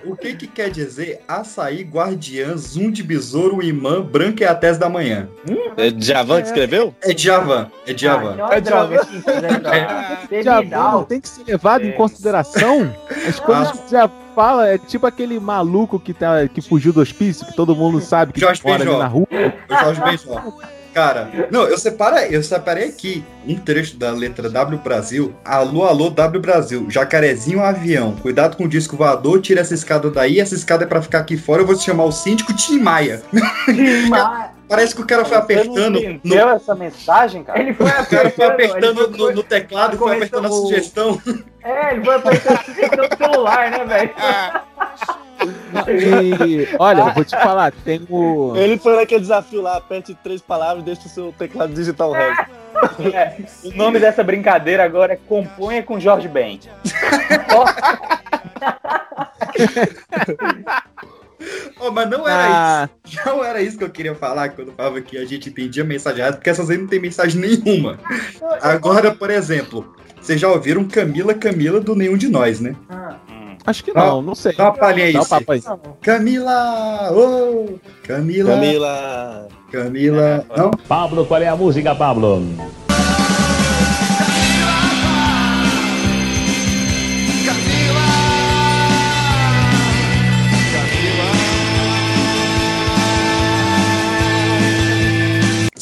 [0.05, 4.79] o que que quer dizer açaí, guardiã, zoom de besouro, imã, branca e a tese
[4.79, 5.29] da manhã?
[5.77, 6.93] É Javan que escreveu?
[7.01, 8.37] É Djavan, é Djavan.
[8.41, 10.91] Ah, é sim, Zé Já Terminal.
[10.93, 12.91] não tem que ser levado em consideração.
[13.27, 16.99] As coisas que você já fala é tipo aquele maluco que, tá, que fugiu do
[17.01, 19.27] hospício, que todo mundo sabe que Jorge mora na rua.
[19.69, 20.53] O Jorge Benjó.
[20.93, 25.33] Cara, não, eu separei, eu separei aqui um trecho da letra W Brasil.
[25.43, 26.85] Alô, alô, W Brasil.
[26.89, 28.15] Jacarezinho avião.
[28.21, 30.39] Cuidado com o disco voador, tira essa escada daí.
[30.39, 31.61] Essa escada é pra ficar aqui fora.
[31.61, 33.21] Eu vou te chamar o síndico Tim Maia.
[34.09, 35.93] Mas Parece que o cara foi Você não apertando.
[35.99, 37.59] No, entendeu essa mensagem, cara?
[37.59, 41.21] Ele foi o cara foi apertando foi- no, no teclado foi apertando a o- sugestão.
[41.63, 44.11] É, ele foi apertando a sugestão do celular, né, velho?
[45.87, 48.53] E, olha, eu vou te falar, tem o.
[48.55, 52.45] Ele foi naquele desafio lá, aperte três palavras e deixa o seu teclado digital resto.
[53.13, 56.59] É, o nome dessa brincadeira agora é Componha com Jorge Ben.
[61.79, 63.19] Oh, mas não era Ah, isso.
[63.25, 66.19] Não era isso que eu queria falar quando eu falava que a gente entendia mensagem
[66.21, 67.99] errada, porque essas aí não tem mensagem nenhuma.
[68.61, 72.75] Agora, por exemplo, vocês já ouviram Camila Camila do Nenhum de Nós, né?
[72.89, 73.15] Ah,
[73.65, 74.53] acho que não, não sei.
[74.53, 75.63] Dá uma palhinha aí, Dá aí.
[76.01, 77.11] Camila!
[77.11, 77.79] Ô!
[78.03, 78.55] Camila!
[78.55, 79.47] Camila.
[79.71, 80.45] Camila!
[80.55, 80.71] Não?
[80.71, 82.41] Pablo, qual é a música, Pablo?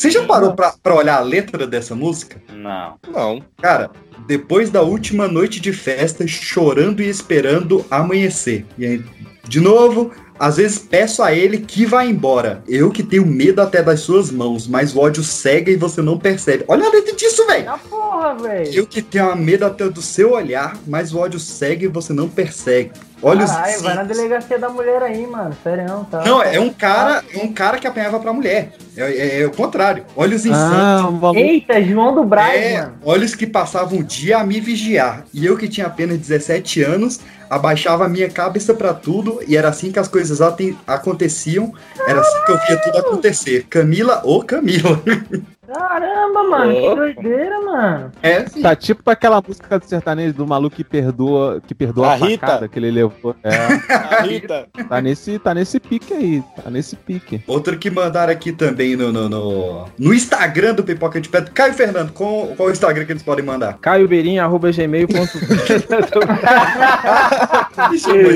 [0.02, 2.42] Você já parou pra, pra olhar a letra dessa música?
[2.52, 2.96] Não.
[3.08, 3.44] Não.
[3.62, 3.92] Cara,
[4.26, 8.66] depois da última noite de festa, chorando e esperando amanhecer.
[8.80, 9.06] E aí,
[9.48, 12.64] de novo, às vezes peço a ele que vá embora.
[12.68, 16.18] Eu que tenho medo até das suas mãos, mas o ódio cega e você não
[16.18, 16.66] percebe.
[16.68, 17.70] Olha a letra disso, velho!
[17.70, 18.74] Ah, porra, velho.
[18.74, 22.28] Eu que tenho medo até do seu olhar, mas o ódio cega e você não
[22.28, 22.90] persegue.
[23.24, 25.56] Olha os Caralho, vai na delegacia da mulher aí, mano.
[25.64, 26.24] Sério, tá?
[26.26, 28.72] Não, é um cara, é um cara que apanhava pra mulher.
[28.98, 30.04] É, é- é o contrário.
[30.16, 31.24] Olha os insanos.
[31.24, 31.36] Ah, um.
[31.36, 32.94] Eita, João do Braz, É, mano.
[33.06, 35.24] olhos que passavam o dia a me vigiar.
[35.34, 37.20] E eu que tinha apenas 17 anos,
[37.50, 40.40] abaixava a minha cabeça pra tudo e era assim que as coisas
[40.88, 41.74] aconteciam.
[42.08, 43.66] Era assim que eu via tudo acontecer.
[43.70, 45.00] Camila ou Camila.
[45.74, 48.12] Caramba, mano, que doideira, mano.
[48.22, 48.62] É, sim.
[48.62, 52.46] Tá tipo aquela música do sertanejo do maluco que perdoa, que perdoa a, A Rita.
[52.46, 53.36] facada que ele levou.
[53.44, 53.56] É,
[54.20, 54.68] A Rita.
[54.90, 57.42] tá nesse, tá nesse pique aí, tá nesse pique.
[57.48, 61.52] Outro que mandaram aqui também no, no, no, no Instagram do Pipoca de Pedra.
[61.54, 63.78] Caio Fernando, qual, qual o Instagram que eles podem mandar?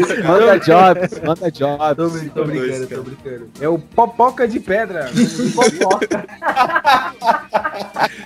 [0.05, 0.27] cara.
[0.27, 2.31] Manda jobs, manda jobs.
[2.33, 3.49] Tô, tô brincando, tô brincando.
[3.59, 5.07] É o Popoca de Pedra.
[5.07, 6.25] Fofoca.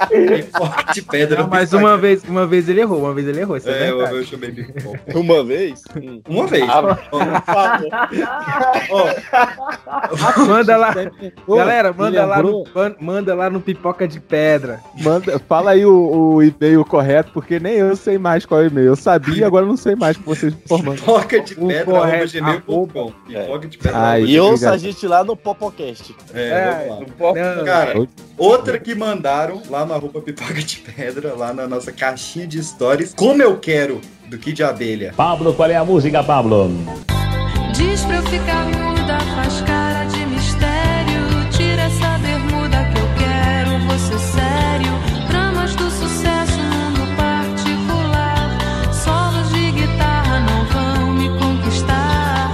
[0.09, 1.41] Pipoca de Pedra.
[1.41, 3.57] Não, mas uma vez, uma vez ele errou, uma vez ele errou.
[3.57, 4.99] Isso é, É, eu, eu chamei pipoca.
[5.17, 5.83] Uma vez?
[5.95, 6.21] Hum.
[6.27, 6.65] Uma vez.
[6.69, 6.97] Ah,
[8.89, 9.07] Ó,
[10.45, 10.93] Manda lá.
[11.47, 14.79] Galera, manda lá, no, man- manda lá no Pipoca de Pedra.
[15.01, 18.67] Manda, fala aí o, o e-mail correto, porque nem eu sei mais qual é o
[18.67, 18.87] e-mail.
[18.87, 20.97] Eu sabia, agora eu não sei mais com vocês me informando.
[20.99, 23.11] pipoca de O pedra, correto, gmail.com.
[23.27, 23.97] Pipoca de pedra.
[24.11, 24.21] Aí.
[24.23, 26.15] arroba E ouça a gente lá no Popocast.
[26.33, 27.55] É, vamos lá.
[27.55, 32.47] Não, Cara, outra que mandaram lá no arroba pipoca de pedra, lá na nossa caixinha
[32.47, 35.13] de stories, como eu quero, do Kid de Abelha.
[35.15, 36.69] Pablo, qual é a música, Pablo?
[37.73, 41.49] Diz pra eu ficar muda, faz cara de mistério.
[41.55, 44.48] Tira essa bermuda que eu quero, você sério.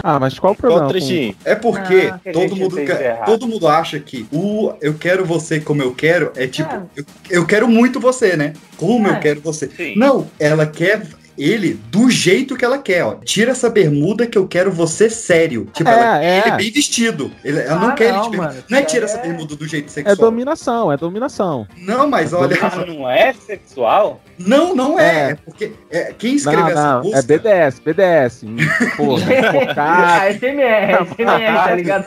[0.08, 0.86] Ah, mas qual o Qual problema?
[0.86, 1.36] o trechinho?
[1.44, 3.26] É porque Ah, todo, mundo, errado.
[3.26, 6.82] todo mundo acha que o eu quero você como eu quero é tipo, É.
[6.96, 8.54] eu, eu quero muito você, né?
[8.78, 9.12] Como É.
[9.16, 9.68] eu quero você.
[9.68, 9.96] Sim.
[9.98, 11.08] Não, ela quer
[11.38, 13.16] ele do jeito que ela quer, ó.
[13.16, 15.68] Tira essa bermuda que eu quero você sério.
[15.74, 16.48] Tipo, É, ela quer é.
[16.48, 17.32] ele bem vestido.
[17.44, 18.54] Ele- ela não Ah, quer ele não, de bermuda.
[18.54, 20.16] mano, Não é tira aí essa é- bermuda do jeito É sexual.
[20.16, 21.68] dominação, é dominação.
[21.78, 22.58] Não, mas olha.
[22.62, 24.22] Ah, não é sexual?
[24.38, 25.06] Não, não é.
[25.06, 25.30] É.
[25.32, 27.20] É porque é, quem escreveu Não, essa não, música.
[27.20, 28.44] é BDS, BDS.
[28.46, 28.58] Hum,
[28.98, 30.34] Porra, A focado.
[30.34, 32.06] SMR, SMR, tá ligado?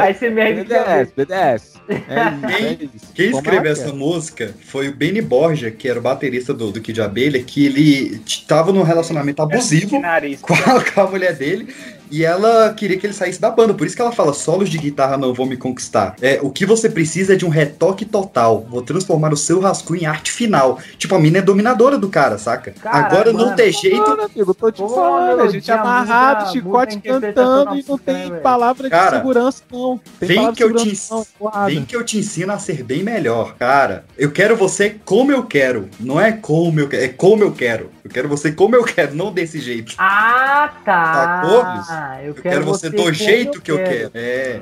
[0.00, 1.80] A SMR do BDS, BDS.
[1.88, 1.96] É
[2.46, 2.78] Quem- é.
[3.14, 7.00] Quem escreveu essa música foi o Benny Borja, que era o baterista do, do Kid
[7.00, 10.40] Abelha, que ele t- tava num relacionamento abusivo Que nariz.
[10.40, 11.68] com a, com a mulher dele.
[12.10, 13.74] E ela queria que ele saísse da banda.
[13.74, 16.16] Por isso que ela fala: solos de guitarra não vão me conquistar.
[16.20, 18.66] É, o que você precisa é de um retoque total.
[18.68, 20.78] Vou transformar o seu rascunho em arte final.
[20.98, 22.72] Tipo, a mina é dominadora do cara, saca?
[22.72, 23.56] Cara, Agora não mano.
[23.56, 23.96] tem jeito.
[23.96, 27.84] Mano, amigo, tô te Pô, falando, a gente melodia, amarrado, música, chicote música, cantando e
[27.88, 30.00] não tem né, palavra de Cara, segurança, não.
[30.18, 32.82] Tem Vem que, eu de te, segurança, não, vem que eu te ensino a ser
[32.82, 33.54] bem melhor.
[33.58, 35.88] Cara, eu quero você como eu quero.
[35.98, 37.90] Não é como eu quero, é como eu quero.
[38.04, 39.94] Eu quero você como eu quero, não desse jeito.
[39.98, 41.42] Ah, tá.
[41.42, 41.64] Sacou?
[42.22, 44.10] Eu Eu quero, quero você do jeito que eu quero.
[44.14, 44.60] É.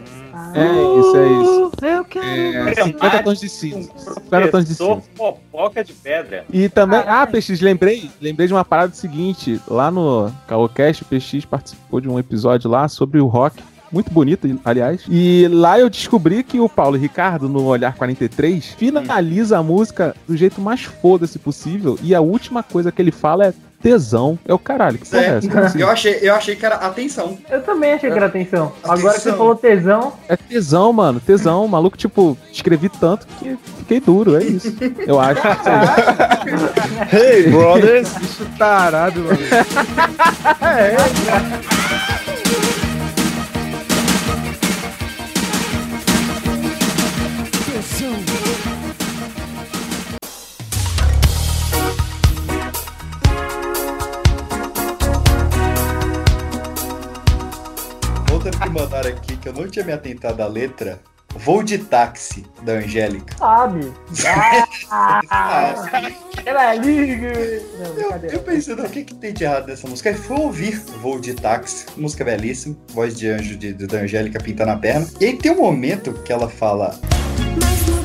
[0.54, 1.72] É isso, é isso.
[1.82, 2.68] Eu quero.
[2.68, 3.90] É, 50 tons de cinza.
[3.96, 5.02] 50 tons de cinza.
[5.14, 6.44] fofoca de pedra.
[6.52, 11.44] E também, ah, PX, lembrei, lembrei de uma parada seguinte, lá no Caocast, o PX
[11.44, 13.62] participou de um episódio lá sobre o rock,
[13.92, 15.02] muito bonito, aliás.
[15.08, 20.36] E lá eu descobri que o Paulo Ricardo, no Olhar 43, finaliza a música do
[20.36, 24.36] jeito mais foda-se possível, e a última coisa que ele fala é tesão.
[24.44, 25.78] É o caralho, que porra é, É, essa?
[25.78, 27.38] Eu, achei, eu achei que era atenção.
[27.48, 28.72] Eu também achei que era atenção.
[28.82, 29.36] Agora que você Atenção.
[29.36, 31.64] falou tesão, É tesão, mano, tesão.
[31.64, 34.74] O maluco, tipo, escrevi tanto que fiquei duro, é isso.
[35.06, 35.40] Eu acho.
[37.12, 38.12] Hey, brothers!
[38.14, 39.38] Bicho tarado, mano.
[40.58, 42.18] Outra
[58.60, 61.00] que mandaram aqui que eu não tinha me atentado à letra.
[61.36, 63.36] Voo de táxi da Angélica.
[64.14, 64.64] sabe?
[64.90, 65.20] Ah,
[66.44, 67.32] ela é liga.
[67.98, 70.08] Não, Eu, pensei, o que, que tem de errado nessa música?
[70.08, 74.40] Aí fui ouvir Voo de Táxi, música belíssima, voz de anjo de, de- da Angélica
[74.42, 75.06] pinta na perna.
[75.20, 76.98] E aí tem um momento que ela fala:
[77.62, 77.97] Mas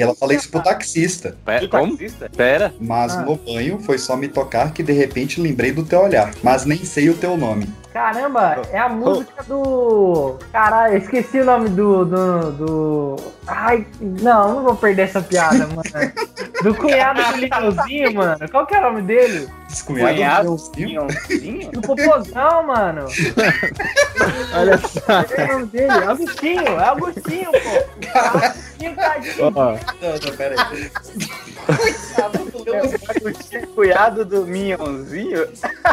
[0.00, 1.36] E ela fala isso pro taxista.
[1.44, 1.98] Pera, como?
[2.34, 2.72] Pera.
[2.80, 3.22] Mas Ah.
[3.22, 6.32] no banho foi só me tocar que de repente lembrei do teu olhar.
[6.42, 7.68] Mas nem sei o teu nome.
[7.92, 10.38] Caramba, é a música do.
[10.52, 12.04] Caralho, eu esqueci o nome do.
[12.04, 12.52] do.
[12.52, 13.16] do...
[13.46, 15.82] Ai, não, não vou perder essa piada, mano.
[16.62, 18.50] Do cunhado do Lineuzinho, mano.
[18.50, 19.48] Qual que é o nome dele?
[19.66, 20.80] Descunhado Cunhado, do.
[20.80, 21.70] Minhãozinho?
[21.72, 23.06] Do Popozão, mano.
[24.54, 25.24] Olha só.
[25.24, 25.90] Qual é o nome dele?
[25.90, 28.18] Agostinho, é Agostinho, pô.
[28.18, 29.34] Agostinho, tadinho.
[29.46, 29.78] Ó, Não,
[30.22, 30.90] não, pera aí.
[31.66, 33.66] Coitado do Leozinho.
[33.74, 35.48] Cunhado do Minhãozinho?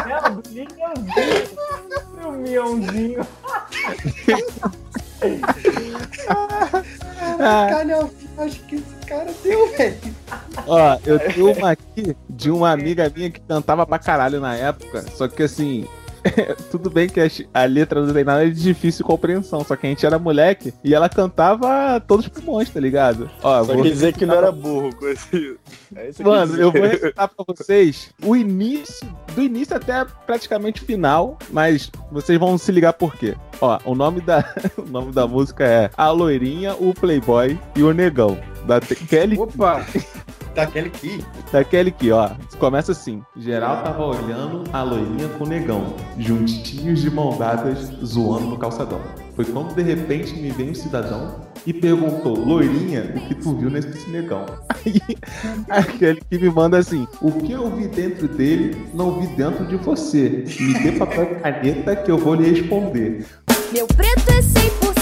[0.08, 1.48] Não, do Lineuzinho.
[2.20, 3.26] Do Mionzinho.
[7.38, 8.08] Caralho, a
[8.42, 9.98] viagem que esse cara deu, velho.
[10.66, 15.04] Ó, eu tenho uma aqui de uma amiga minha que cantava pra caralho na época.
[15.14, 15.86] Só que assim,
[16.70, 17.20] tudo bem que
[17.52, 19.64] a, letra não tem nada de difícil compreensão.
[19.64, 23.30] Só que a gente era moleque e ela cantava todos os pulmões, tá ligado?
[23.42, 25.56] Ó, Só vou quer dizer que não era burro com esse.
[25.94, 30.82] É isso que Mano, eu vou recitar pra vocês o início, do início até praticamente
[30.82, 33.36] o final, mas vocês vão se ligar por quê.
[33.60, 34.44] Ó, o nome da,
[34.76, 38.38] o nome da música é A Loirinha, o Playboy e o Negão.
[38.66, 39.84] Da Kelly, Opa!
[40.54, 41.24] Daquele que.
[41.52, 42.30] daquele aqui, ó.
[42.58, 43.22] Começa assim.
[43.36, 49.00] Geral tava olhando a loirinha com o negão, juntinhos de mão dadas, zoando no calçadão.
[49.34, 53.70] Foi quando de repente me veio um cidadão e perguntou, loirinha, o que tu viu
[53.70, 54.44] nesse negão?
[54.68, 55.00] Aí,
[55.70, 59.76] aquele que me manda assim, o que eu vi dentro dele, não vi dentro de
[59.76, 60.44] você.
[60.58, 63.26] Me dê papel e caneta que eu vou lhe responder.
[63.72, 64.97] Meu preto é 100%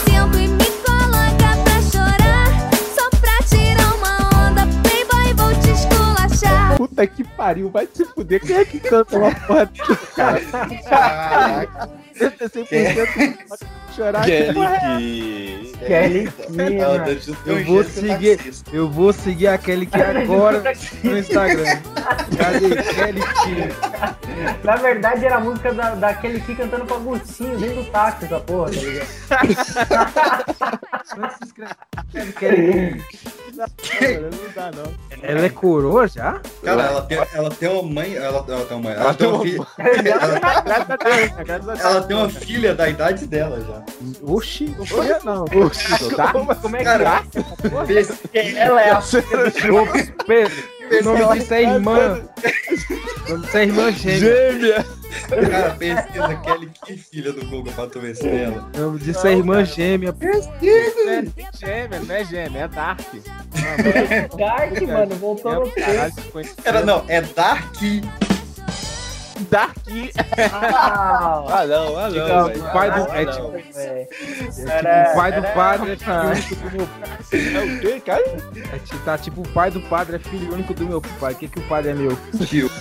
[6.96, 8.40] Puta que pariu, vai se fuder.
[8.40, 10.40] Quem é que canta uma porra dessa, cara?
[10.88, 12.05] Caraca.
[12.16, 13.38] 100%
[13.94, 14.24] chorar.
[14.24, 14.80] que porra é
[15.86, 16.54] Kelly que.
[16.54, 17.20] Kelly Ela Kina.
[17.20, 18.36] juntou Eu vou seguir.
[18.36, 18.70] taxista.
[18.76, 20.62] Eu vou seguir aquele que agora
[21.04, 21.64] no Instagram.
[22.36, 23.20] Cadê Kelly?
[24.64, 28.40] Na verdade, era a música da, daquele que cantando com Agostinho dentro do táxi, essa
[28.40, 29.06] porra, tá ligado?
[32.14, 32.32] É?
[32.38, 33.02] Kelly.
[33.56, 34.92] Não dá, não.
[35.22, 36.40] Ela é coroa já?
[36.62, 38.14] Cara, ela tem, ela tem uma mãe.
[38.14, 38.92] Ela, ela tem uma mãe.
[38.92, 39.66] Ela, Ela tem tem uma uma filha.
[40.02, 41.78] Graças a Deus, né?
[41.80, 43.82] Ela tem uma filha da idade dela já.
[44.22, 45.44] Oxi, não foi eu, não.
[45.44, 46.32] Oxi, tá?
[46.32, 47.22] Como é que Cara,
[48.32, 48.52] é?
[48.56, 50.64] Ela é a Ô, Pedro,
[51.00, 52.28] o nome disso é irmã.
[53.26, 54.18] O nome disso é irmã gêmea.
[54.20, 54.86] Gêmea!
[55.50, 58.70] Cara, pesquisa Kelly que filha do Google pra tu ver se é ela.
[58.76, 60.14] O nome disso é irmã gêmea.
[60.20, 63.00] É gêmea, não é gêmea, é Dark.
[64.36, 65.70] Dark, mano, voltou no.
[65.72, 66.14] Caralho,
[66.64, 67.76] Era não, é Dark.
[69.50, 70.10] Daqui.
[70.52, 72.62] Ah, Ah, não, ah, não, o velho.
[72.72, 73.10] pai do.
[73.10, 73.32] Ah, É não.
[73.32, 76.88] tipo, é tipo, o pai do padre é filho único do meu
[77.32, 78.24] É o quê, cara?
[78.72, 81.32] É, tipo, tá tipo, o pai do padre é filho único do meu pai.
[81.32, 82.16] O que, que o padre é meu?
[82.46, 82.70] Tio.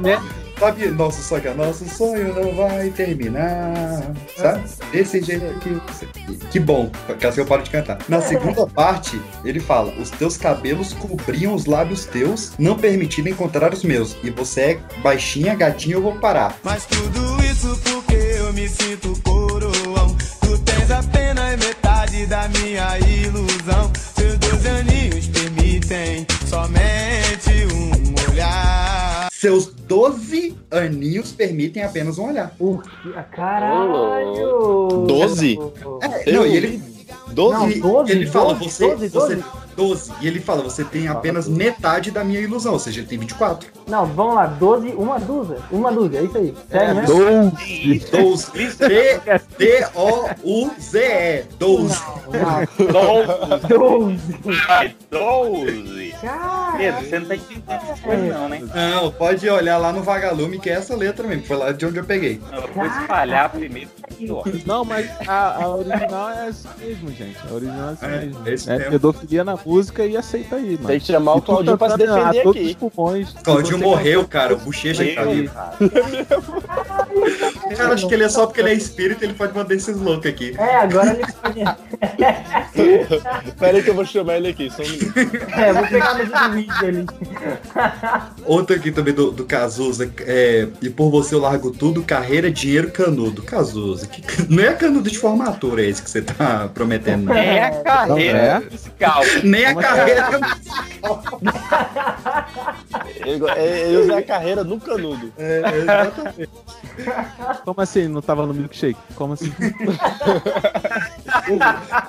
[0.00, 0.20] né?
[0.62, 4.14] Sabe, nosso sonho, nosso sonho não vai terminar.
[4.36, 4.62] Sabe?
[4.92, 6.46] Desse jeito que.
[6.52, 6.88] Que bom,
[7.18, 7.98] que assim eu paro de cantar.
[8.08, 13.74] Na segunda parte, ele fala: Os teus cabelos cobriam os lábios teus, não permitindo encontrar
[13.74, 14.16] os meus.
[14.22, 16.56] E você é baixinha, gatinha, eu vou parar.
[16.62, 19.31] Mas tudo isso porque eu me sinto
[29.42, 32.54] Seus 12 aninhos permitem apenas um olhar.
[32.60, 33.12] O que?
[33.34, 35.04] Caralho!
[35.04, 35.58] Doze?
[36.00, 36.80] É, não, e ele.
[37.32, 37.72] 12?
[37.72, 39.44] e Não, 12, ele fala, 12, você, 12, você 12.
[39.76, 40.12] 12.
[40.20, 43.70] E ele fala, você tem apenas metade da minha ilusão, ou seja, ele tem 24.
[43.88, 45.56] Não, vamos lá, 12, uma dúzia.
[45.70, 46.54] Uma dúzia, é isso aí.
[46.70, 47.02] Sério, É, né?
[47.06, 48.06] 12.
[48.10, 48.52] 12.
[49.58, 51.44] D-O-U-Z-E.
[51.58, 52.02] 12.
[53.68, 54.36] Doze.
[54.68, 56.14] Ai, 12.
[56.20, 58.60] Cara, Pedro, você não tá entendendo essas coisas não, né?
[58.74, 61.44] Não, pode olhar lá no Vagalume, que é essa letra mesmo.
[61.44, 62.40] Foi lá de onde eu peguei.
[62.52, 63.90] Eu vou espalhar primeiro.
[64.66, 67.21] Não, mas a, a original é assim mesmo, gente.
[67.50, 68.72] A original é assim É, mesmo.
[68.72, 70.86] é É pedofilia na música e aceita aí, mano.
[70.86, 72.76] Tem que chamar o E Claudinho pra se a defender todos aqui.
[72.82, 73.34] os pulmões.
[73.44, 74.54] Claudinho morreu, cara.
[74.54, 75.52] O bochecha que tá vivo.
[75.54, 75.76] cara.
[77.76, 80.26] Cara, acho que ele é só porque ele é espírito, ele pode mandar esses loucos
[80.26, 80.54] aqui.
[80.58, 81.60] É, agora ele pode.
[83.58, 85.12] Pera aí que eu vou chamar ele aqui, só um minuto.
[85.58, 87.06] É, vou pegar no vídeo ali.
[88.46, 90.10] Outro aqui também do, do Cazuza.
[90.20, 93.42] É, e por você eu largo tudo, carreira, dinheiro, canudo.
[93.42, 97.34] Cazuza, que, não é canudo de formatura esse que você tá prometendo, não.
[97.34, 98.60] É a carreira é?
[98.60, 99.22] musical.
[99.44, 100.30] Nem a Como é carreira.
[103.24, 105.32] Ele, go- ele usa a carreira no canudo.
[105.38, 106.50] É, exatamente.
[107.64, 108.08] Como assim?
[108.08, 108.98] Não tava no milkshake?
[109.14, 109.52] Como assim?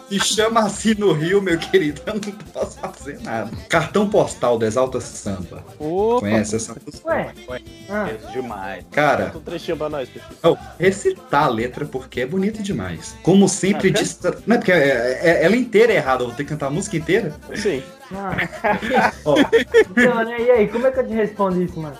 [0.09, 2.19] Se chama assim no Rio, meu querido, eu não
[2.53, 3.49] posso fazer nada.
[3.69, 5.63] Cartão postal do Exalta Samba.
[5.79, 6.19] Opa!
[6.21, 7.07] Conhece essa música?
[7.09, 7.33] Ué?
[7.89, 8.83] Ah, demais.
[8.91, 10.09] Cara, um trechinho pra nós.
[10.43, 13.15] Oh, recitar a letra porque é bonita demais.
[13.23, 14.37] Como sempre distra...
[14.45, 16.69] Não é porque é- é- ela inteira é errada, eu vou ter que cantar a
[16.69, 17.33] música inteira?
[17.55, 17.81] Sim.
[18.13, 18.35] ah.
[19.25, 19.35] Ó,
[19.91, 20.41] Então, né?
[20.41, 21.95] E aí, como é que eu te respondo isso, mano?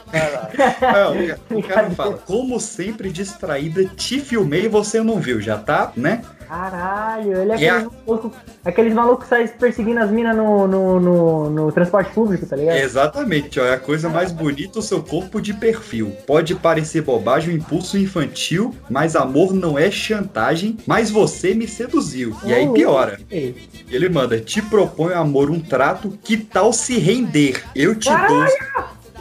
[0.82, 5.92] não, o cara fala, como sempre distraída, te filmei e você não viu, já tá,
[5.96, 6.22] né?
[6.54, 8.32] Caralho, ele é É aqueles malucos
[8.64, 12.78] aqueles malucos que saem perseguindo as minas no, no, no, no transporte público, tá ligado?
[12.78, 16.12] Exatamente, ó, é a coisa mais bonita o seu corpo de perfil.
[16.28, 22.38] Pode parecer bobagem, um impulso infantil, mas amor não é chantagem, mas você me seduziu.
[22.44, 23.20] E aí Oh, piora.
[23.32, 23.56] ei.
[23.90, 27.64] Ele manda, te proponho amor, um trato, que tal se render?
[27.76, 28.46] Eu te dou.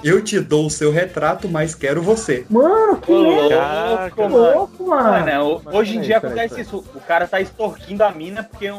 [0.02, 2.44] Eu te dou o seu retrato, mas quero você.
[2.50, 3.14] Mano, que é?
[3.14, 5.02] louco, Que louco, mano.
[5.26, 6.84] Mano, hoje em dia acontece isso.
[6.94, 8.70] O cara tá extorquindo a mina porque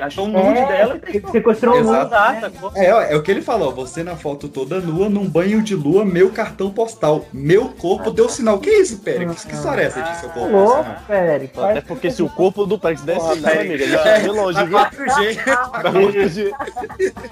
[0.00, 2.42] achou um nude É, dela e sequestrou Exato.
[2.42, 2.46] nude.
[2.56, 2.72] Exato.
[2.78, 6.04] É, é o que ele falou, você na foto toda nua, num banho de lua,
[6.04, 7.24] meu cartão postal.
[7.32, 8.58] Meu corpo deu sinal.
[8.58, 9.44] Que isso, Pérez?
[9.44, 10.50] Que história é essa de seu corpo?
[10.50, 11.50] Louco, velho.
[11.56, 13.68] Até porque se o corpo do desse Porra, sinal, peraí.
[13.68, 14.78] amiga, ele vai de longe, Tá viu?
[14.78, 16.50] 4G.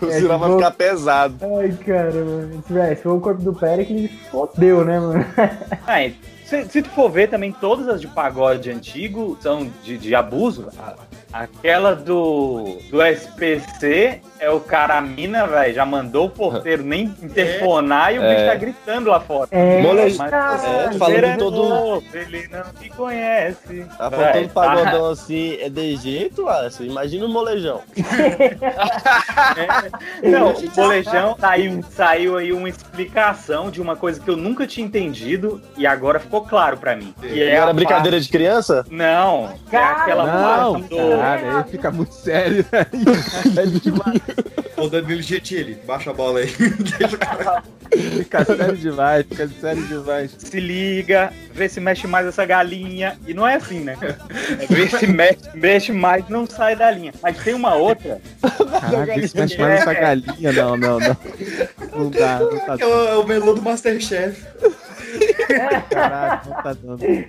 [0.01, 1.37] O sinal vai ficar pesado.
[1.59, 2.63] Ai, cara, mano.
[2.67, 5.25] Se, véi, se for o corpo do Pericles, fodeu, né, mano?
[5.87, 6.11] Ah,
[6.45, 10.69] se, se tu for ver também, todas as de pagode antigo são de, de abuso.
[11.33, 17.15] Aquela do, do SPC é o cara, a mina, velho, já mandou o porteiro nem
[17.23, 18.35] interfonar e o É.
[18.35, 19.49] bicho tá gritando lá fora.
[19.51, 20.33] É, Mole- Mas
[20.65, 23.85] é, falando é todo- novo, ele não te conhece.
[23.99, 26.85] Tá faltando pagodão assim, é de jeito, Alisson.
[26.85, 27.83] Imagina o molejão.
[30.23, 34.87] Não, o Molejão saiu, saiu aí uma explicação de uma coisa que eu nunca tinha
[34.87, 37.15] entendido e agora ficou claro pra mim.
[37.21, 38.77] Que E é era brincadeira de criança?
[38.77, 40.97] parte- Não, é Cara, aquela Não, parte do.
[41.21, 42.65] Cara, aí fica muito sério.
[43.57, 44.21] É demais.
[44.77, 46.47] Ô, Danilo Gentili, baixa a bola aí.
[46.99, 47.63] Deixa o cara.
[47.91, 50.37] Fica sério demais, fica sério demais.
[50.39, 53.19] Se liga, vê se mexe mais essa galinha.
[53.27, 53.97] E não é assim, né?
[54.01, 57.13] É vê se mexe, mexe mais, não sai da linha.
[57.23, 58.21] Mas tem uma outra.
[58.81, 60.53] Caraca, isso mexe mais nessa galinha.
[60.53, 61.17] Não, não, não.
[61.97, 64.45] Não dá, não tá É o, é o melô do Masterchef.
[65.91, 67.05] Caraca, não tá dando.
[67.05, 67.29] E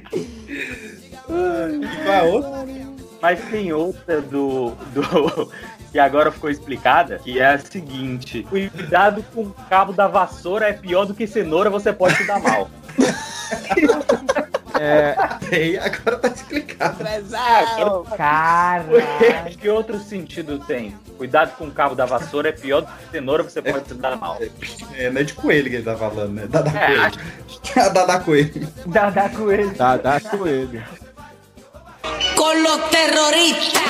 [2.04, 2.89] qual é a outra?
[3.22, 4.72] Mas tem outra do.
[4.94, 5.52] do
[5.92, 10.74] que agora ficou explicada, que é a seguinte: cuidado com o cabo da vassoura é
[10.74, 12.70] pior do que cenoura, você pode se dar mal.
[14.80, 15.14] É,
[15.50, 16.98] Tem, agora tá explicado.
[16.98, 18.06] Trezão!
[18.16, 18.90] Caralho.
[19.60, 20.96] Que outro sentido tem?
[21.18, 24.16] Cuidado com o cabo da vassoura, é pior do que cenoura, você pode se dar
[24.16, 24.38] mal.
[24.96, 26.48] É, não é de coelho que ele tá falando, né?
[26.48, 27.20] Dada É, coelho.
[27.92, 28.70] Dada coelho.
[28.86, 29.74] Dá coelho.
[29.76, 30.84] Dá, dá coelho.
[32.40, 33.84] Con los terroristas.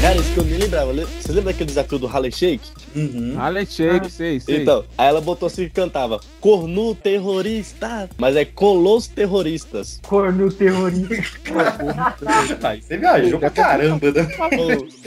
[0.00, 0.92] Cara, isso que eu nem lembrava.
[0.92, 2.60] Le- Você lembra daquele desafio do Harlem Shake?
[2.94, 3.34] Uhum.
[3.38, 4.62] Harlem Shake, sei, sei.
[4.62, 10.00] Então, aí ela botou assim e cantava Cornu terrorista, mas é colos terroristas.
[10.06, 11.40] Corno terrorista.
[12.62, 14.28] Aí você viajou pra caramba, né?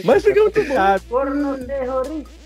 [0.04, 0.76] Mas fica muito bom.
[1.10, 2.41] Corno terrorista.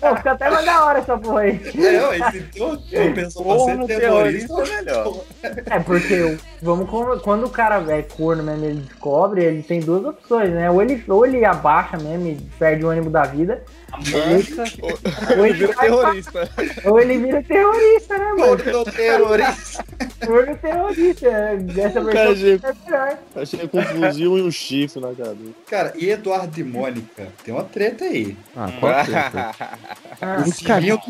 [0.00, 1.60] Pô, fica até mais da hora essa porra aí.
[1.78, 2.78] É, ó, esse teu
[3.14, 4.54] pensou pra ser terrorista.
[4.54, 5.24] terrorista é melhor.
[5.70, 6.88] É, porque vamos
[7.22, 10.70] quando o cara é corno mesmo, ele descobre, ele tem duas opções, né?
[10.70, 13.62] Ou ele, ou ele abaixa mesmo e perde o ânimo da vida.
[15.36, 16.50] Ou ele vira terrorista.
[16.84, 18.62] Ou ele vira terrorista, né, mano?
[18.62, 19.84] Corno terrorista.
[20.26, 21.28] Corno terrorista.
[21.28, 23.18] Essa O versão cara é melhor.
[23.36, 25.52] Achei com um fuzil e um chifre na cabeça.
[25.68, 27.28] Cara, e Eduardo e Mônica?
[27.44, 28.36] Tem uma treta aí.
[28.56, 29.20] Ah, qual que é?
[30.20, 31.00] Ah, Os carinhos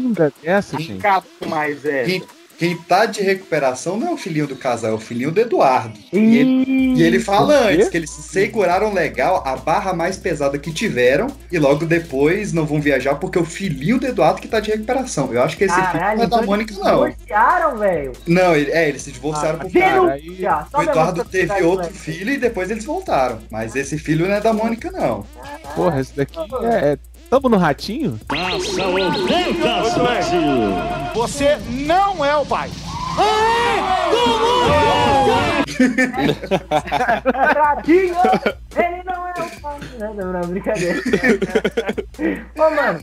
[0.42, 1.00] dessa, gente.
[1.00, 2.04] Capo mais é.
[2.04, 2.22] Quem,
[2.59, 5.98] quem tá de recuperação não é o filhinho do casal, é o filhinho do Eduardo.
[6.12, 6.64] E ele,
[6.98, 11.26] e ele fala antes que eles se seguraram legal a barra mais pesada que tiveram
[11.50, 14.70] e logo depois não vão viajar porque é o filhinho do Eduardo que tá de
[14.70, 15.32] recuperação.
[15.32, 17.05] Eu acho que esse filho Caralho, não é da então Mônica, eles não.
[17.05, 18.12] divorciaram, velho.
[18.26, 20.02] Não, ele- é, eles se divorciaram por cara.
[20.02, 23.38] O Eduardo teve outro filho e depois eles voltaram.
[23.50, 25.26] Mas esse filho não é da Mônica, não.
[25.74, 26.92] Porra, esse daqui é.
[26.92, 26.98] é-
[27.30, 28.18] Tamo no ratinho?
[31.14, 32.70] Você não é o pai.
[37.54, 38.14] Ratinho!
[38.76, 39.78] Ele não é o pai.
[39.98, 41.00] Não, não, não, brincadeira.
[42.56, 43.00] Ô, mano,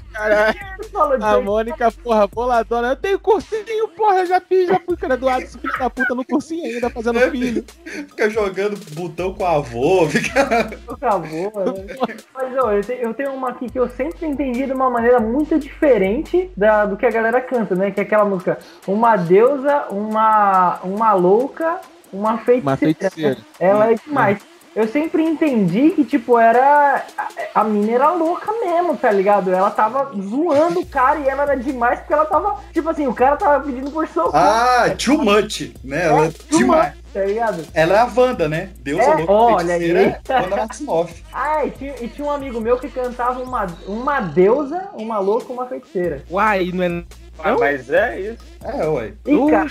[0.91, 1.41] falou A.
[1.41, 2.89] Mônica, porra, boladona.
[2.89, 5.89] Eu tenho cursinho, porra, eu já fiz, já fui cara do Eduardo, esse filho da
[5.89, 7.63] puta, no cursinho ainda, fazendo filho.
[7.85, 10.69] Fica jogando botão com a avô, fica.
[10.89, 11.95] Acabou, né?
[12.33, 15.19] Mas ó, eu, te- eu tenho uma aqui que eu sempre entendi de uma maneira
[15.19, 17.91] muito diferente da, do que a galera canta, né?
[17.91, 18.57] Que é aquela música
[18.87, 21.79] Uma deusa, uma, uma louca,
[22.11, 22.61] uma feiticeira.
[22.63, 23.37] Uma feiticeira.
[23.59, 24.39] Ela é demais.
[24.73, 27.03] Eu sempre entendi que, tipo, era.
[27.17, 29.51] A, a mina era louca mesmo, tá ligado?
[29.51, 32.55] Ela tava zoando o cara e ela era demais porque ela tava.
[32.71, 34.31] Tipo assim, o cara tava pedindo por socorro.
[34.33, 36.05] Ah, too much, né?
[36.05, 36.93] Ela é too demais.
[37.13, 37.65] Tá ligado?
[37.73, 38.69] Ela é a Wanda, né?
[38.79, 40.15] Deus É, louca olha feiticeira, aí.
[40.29, 41.23] é Wanda Maximoff.
[41.33, 45.51] Ah, e tinha, e tinha um amigo meu que cantava uma, uma deusa, uma louca,
[45.51, 46.23] uma feiticeira.
[46.29, 47.03] Uai, não é.
[47.43, 48.37] Ah, mas é isso.
[48.63, 49.13] É, ué.
[49.49, 49.67] Cara,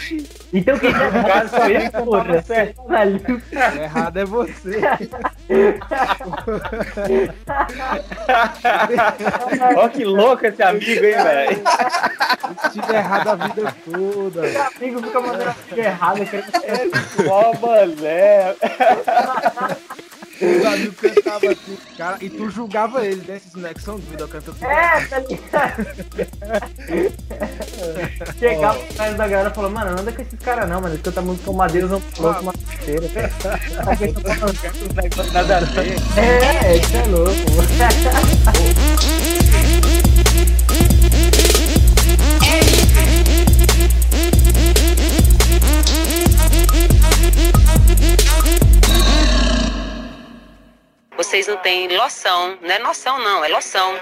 [0.53, 0.91] então quem
[1.23, 2.25] Quase que ele porra.
[2.25, 2.83] tava certo.
[2.89, 3.21] Velho.
[3.53, 4.81] O errado é você.
[9.77, 11.63] Ó que louco esse amigo, hein, velho.
[12.73, 14.43] Tive errado a vida toda.
[14.43, 16.25] Meu amigo fica mandando coisa errada.
[16.27, 18.55] querendo- Ó, mané.
[20.41, 23.37] Os amigos cantavam assim, cara, e tu julgava eles, né?
[23.37, 24.65] Esses moleques são doidos, eu canto tudo.
[24.65, 25.87] É, tá ligado?
[28.39, 30.95] Chegava atrás da galera e falou, mano, não anda com esses caras não, mano.
[30.95, 33.31] Eles cantam música deusa, uma louca, uma feiticeira.
[35.33, 35.97] Nada a ver.
[36.17, 37.31] É, isso é louco.
[51.21, 53.95] Vocês não têm noção, não é noção não, é loção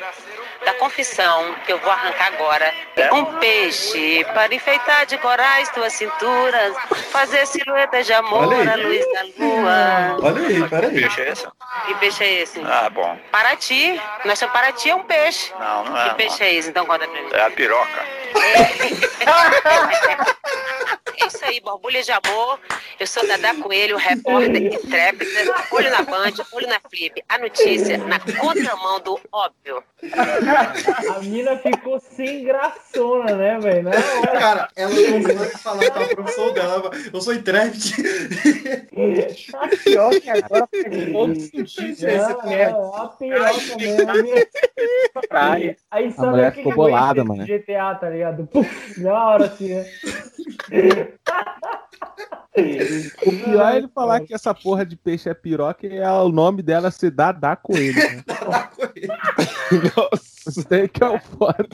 [0.64, 2.72] da confissão que eu vou arrancar agora.
[3.12, 6.76] Um peixe para enfeitar de corais tuas cinturas,
[7.10, 10.16] fazer silhueta de amor à luz da lua.
[10.22, 11.04] Olha aí, peraí.
[11.18, 11.44] é esse?
[11.86, 12.62] Que peixe é esse?
[12.64, 13.18] Ah, bom.
[13.32, 14.00] Paraty.
[14.24, 15.52] Nós chamamos Paraty é um peixe.
[15.58, 16.14] Não, não Que é.
[16.14, 16.68] peixe é esse?
[16.70, 17.28] Então conta pra mim.
[17.32, 18.04] É a piroca.
[21.20, 22.60] É isso aí, borbulha de amor.
[22.98, 27.22] Eu sou Dada Coelho, repórter intrépida, olho na Band, olho na Flip.
[27.28, 29.82] A notícia na contramão do óbvio.
[31.16, 33.82] A mina ficou sem graçona, né, velho?
[33.82, 34.38] Na hora.
[34.38, 36.90] Cara, ela não consegue falar com a profissão dela.
[37.12, 37.94] Eu sou intérprete.
[39.84, 40.68] Pior que agora
[41.10, 44.34] Não, não, é uma piroca mesmo.
[45.30, 45.52] A.
[45.90, 47.44] Aí A sabe mulher aquele ficou bolada, mano.
[47.44, 48.46] GTA, tá ligado?
[48.46, 49.86] Puf, na hora assim, né?
[53.24, 56.28] O pior é ele falar que essa porra de peixe é piroca e é o
[56.28, 57.96] nome dela se dá dá coelho.
[57.96, 58.24] Né?
[59.96, 60.38] Nossa.
[60.50, 61.68] Você que é o foda.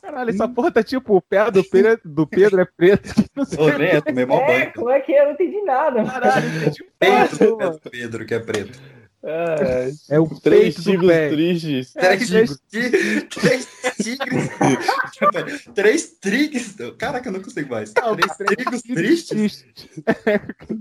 [0.00, 3.12] Caralho, essa porra tá tipo, o pé do Pedro, do Pedro é preto.
[3.34, 3.58] Não sei.
[3.58, 4.72] Ô, nem, eu tomei mó É, banho.
[4.72, 5.20] como é que é?
[5.22, 6.04] Eu não entendi nada.
[6.04, 8.78] Caralho, tipo, Peito do pé do Pedro, que é preto.
[9.26, 11.28] É, É o três peito do tigres pé.
[11.30, 11.92] tristes.
[11.94, 12.54] Três, digo.
[12.68, 13.68] ti- três
[14.02, 14.50] tigres.
[15.74, 16.76] três tigres.
[16.98, 17.92] Caraca, eu não consigo mais.
[17.92, 19.64] Três trigos tristes?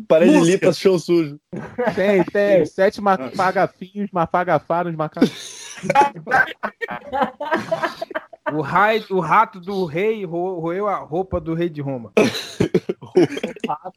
[0.08, 1.40] Parede limpa, chão sujo.
[1.96, 2.66] Tem, tem.
[2.66, 5.32] Sete mafagafinhos, mafagafaros, macacos.
[8.52, 12.12] O, raio, o rato do rei ro- roeu a roupa do rei de Roma.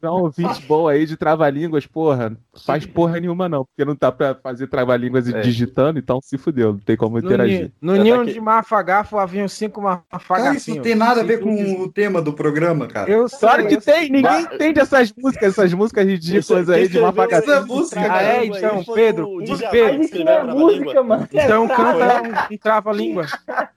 [0.03, 2.37] Não, ouvinte bom aí de trava-línguas, porra.
[2.65, 5.41] Faz porra nenhuma, não, porque não tá pra fazer trava-línguas É.
[5.41, 7.73] digitando, então se fudeu, não tem como No, interagir.
[7.81, 10.57] no Já ninho tá de mafagafo haviam cinco mafagafinhos.
[10.69, 13.11] isso não tem nada a ver com o tema do programa, cara.
[13.11, 16.99] Eu sei, Claro que eu tem, ninguém entende essas músicas, essas músicas ridículas aí de
[16.99, 17.67] Essa mafagafinho.
[17.67, 18.45] música, Ah, é?
[18.47, 21.29] Então, Pedro, isso não é música, mano.
[21.33, 23.27] Então canta um, um trava-língua.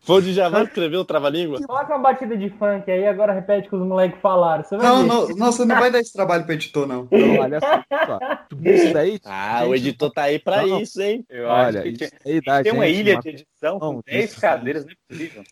[0.01, 1.60] Foi o Djavan que escreveu o trava-língua?
[1.66, 4.64] Coloca uma batida de funk aí, agora repete o que os moleques falaram.
[4.64, 7.07] Você vai Não, não, não, você não vai dar esse trabalho pro editor, não.
[7.12, 8.20] Então, olha só.
[8.64, 9.20] Isso daí.
[9.26, 10.80] Ah, o editor tá aí pra Não.
[10.82, 11.26] isso, hein?
[11.30, 13.93] Eu Olha, acho que isso aí dá tem uma gente ilha uma- de edição com
[13.93, 15.43] Não, 10 isso- cadeiras, não é possível.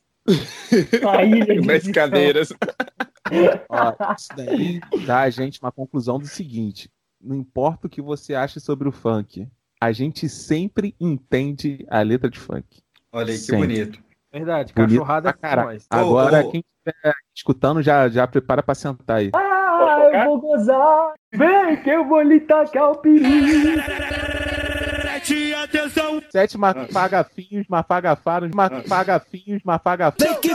[1.10, 1.94] A ilha de Mais edição.
[1.94, 2.50] cadeiras.
[3.70, 6.90] Ó, isso daí dá a gente uma conclusão do seguinte:
[7.22, 9.48] não importa o que você acha sobre o funk,
[9.80, 12.66] a gente sempre entende a letra de funk.
[13.12, 13.68] Olha aí, que Sempre.
[13.68, 14.00] bonito.
[14.32, 15.68] Verdade, Bonito cachorrada pra caralho.
[15.68, 15.88] com nós.
[15.90, 16.52] Agora, ô.
[16.52, 19.32] quem estiver escutando, já, já prepara pra sentar aí.
[19.34, 21.14] Ah, eu vou gozar.
[21.34, 23.24] Vem que eu vou lhe tacar o peru.
[25.28, 26.22] Preste atenção.
[26.32, 30.38] Sete mafagafinhos, mafagafaros, mafagafinhos, mafagafaros.
[30.40, 30.50] que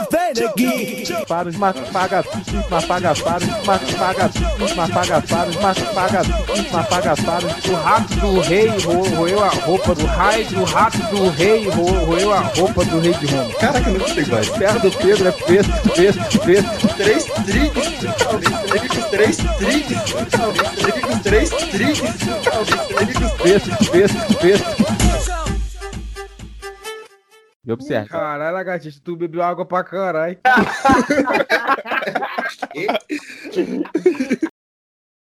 [0.55, 1.05] vem.
[1.27, 7.65] Faros, mafagafinhos, mafagafaros, mafagafinhos, mafagafaros, mafagafinhos, mafagafaros.
[7.65, 10.59] O rato do rei ro- roeu a roupa do raio.
[10.59, 13.53] O rato do rei ro- roeu a roupa do rei de Roma.
[13.59, 14.49] Caraca, não consigo mais.
[14.49, 16.95] Pé do Pedro é preto, preto, preto.
[16.97, 17.87] Três trigos.
[17.93, 20.13] Três trigos, três trigos.
[21.23, 22.09] Três trigos,
[23.41, 23.89] três trigos.
[23.91, 24.62] Três trigos.
[27.65, 28.09] E observe.
[28.09, 30.37] Caralho, lagartixa, tu bebeu água pra caralho.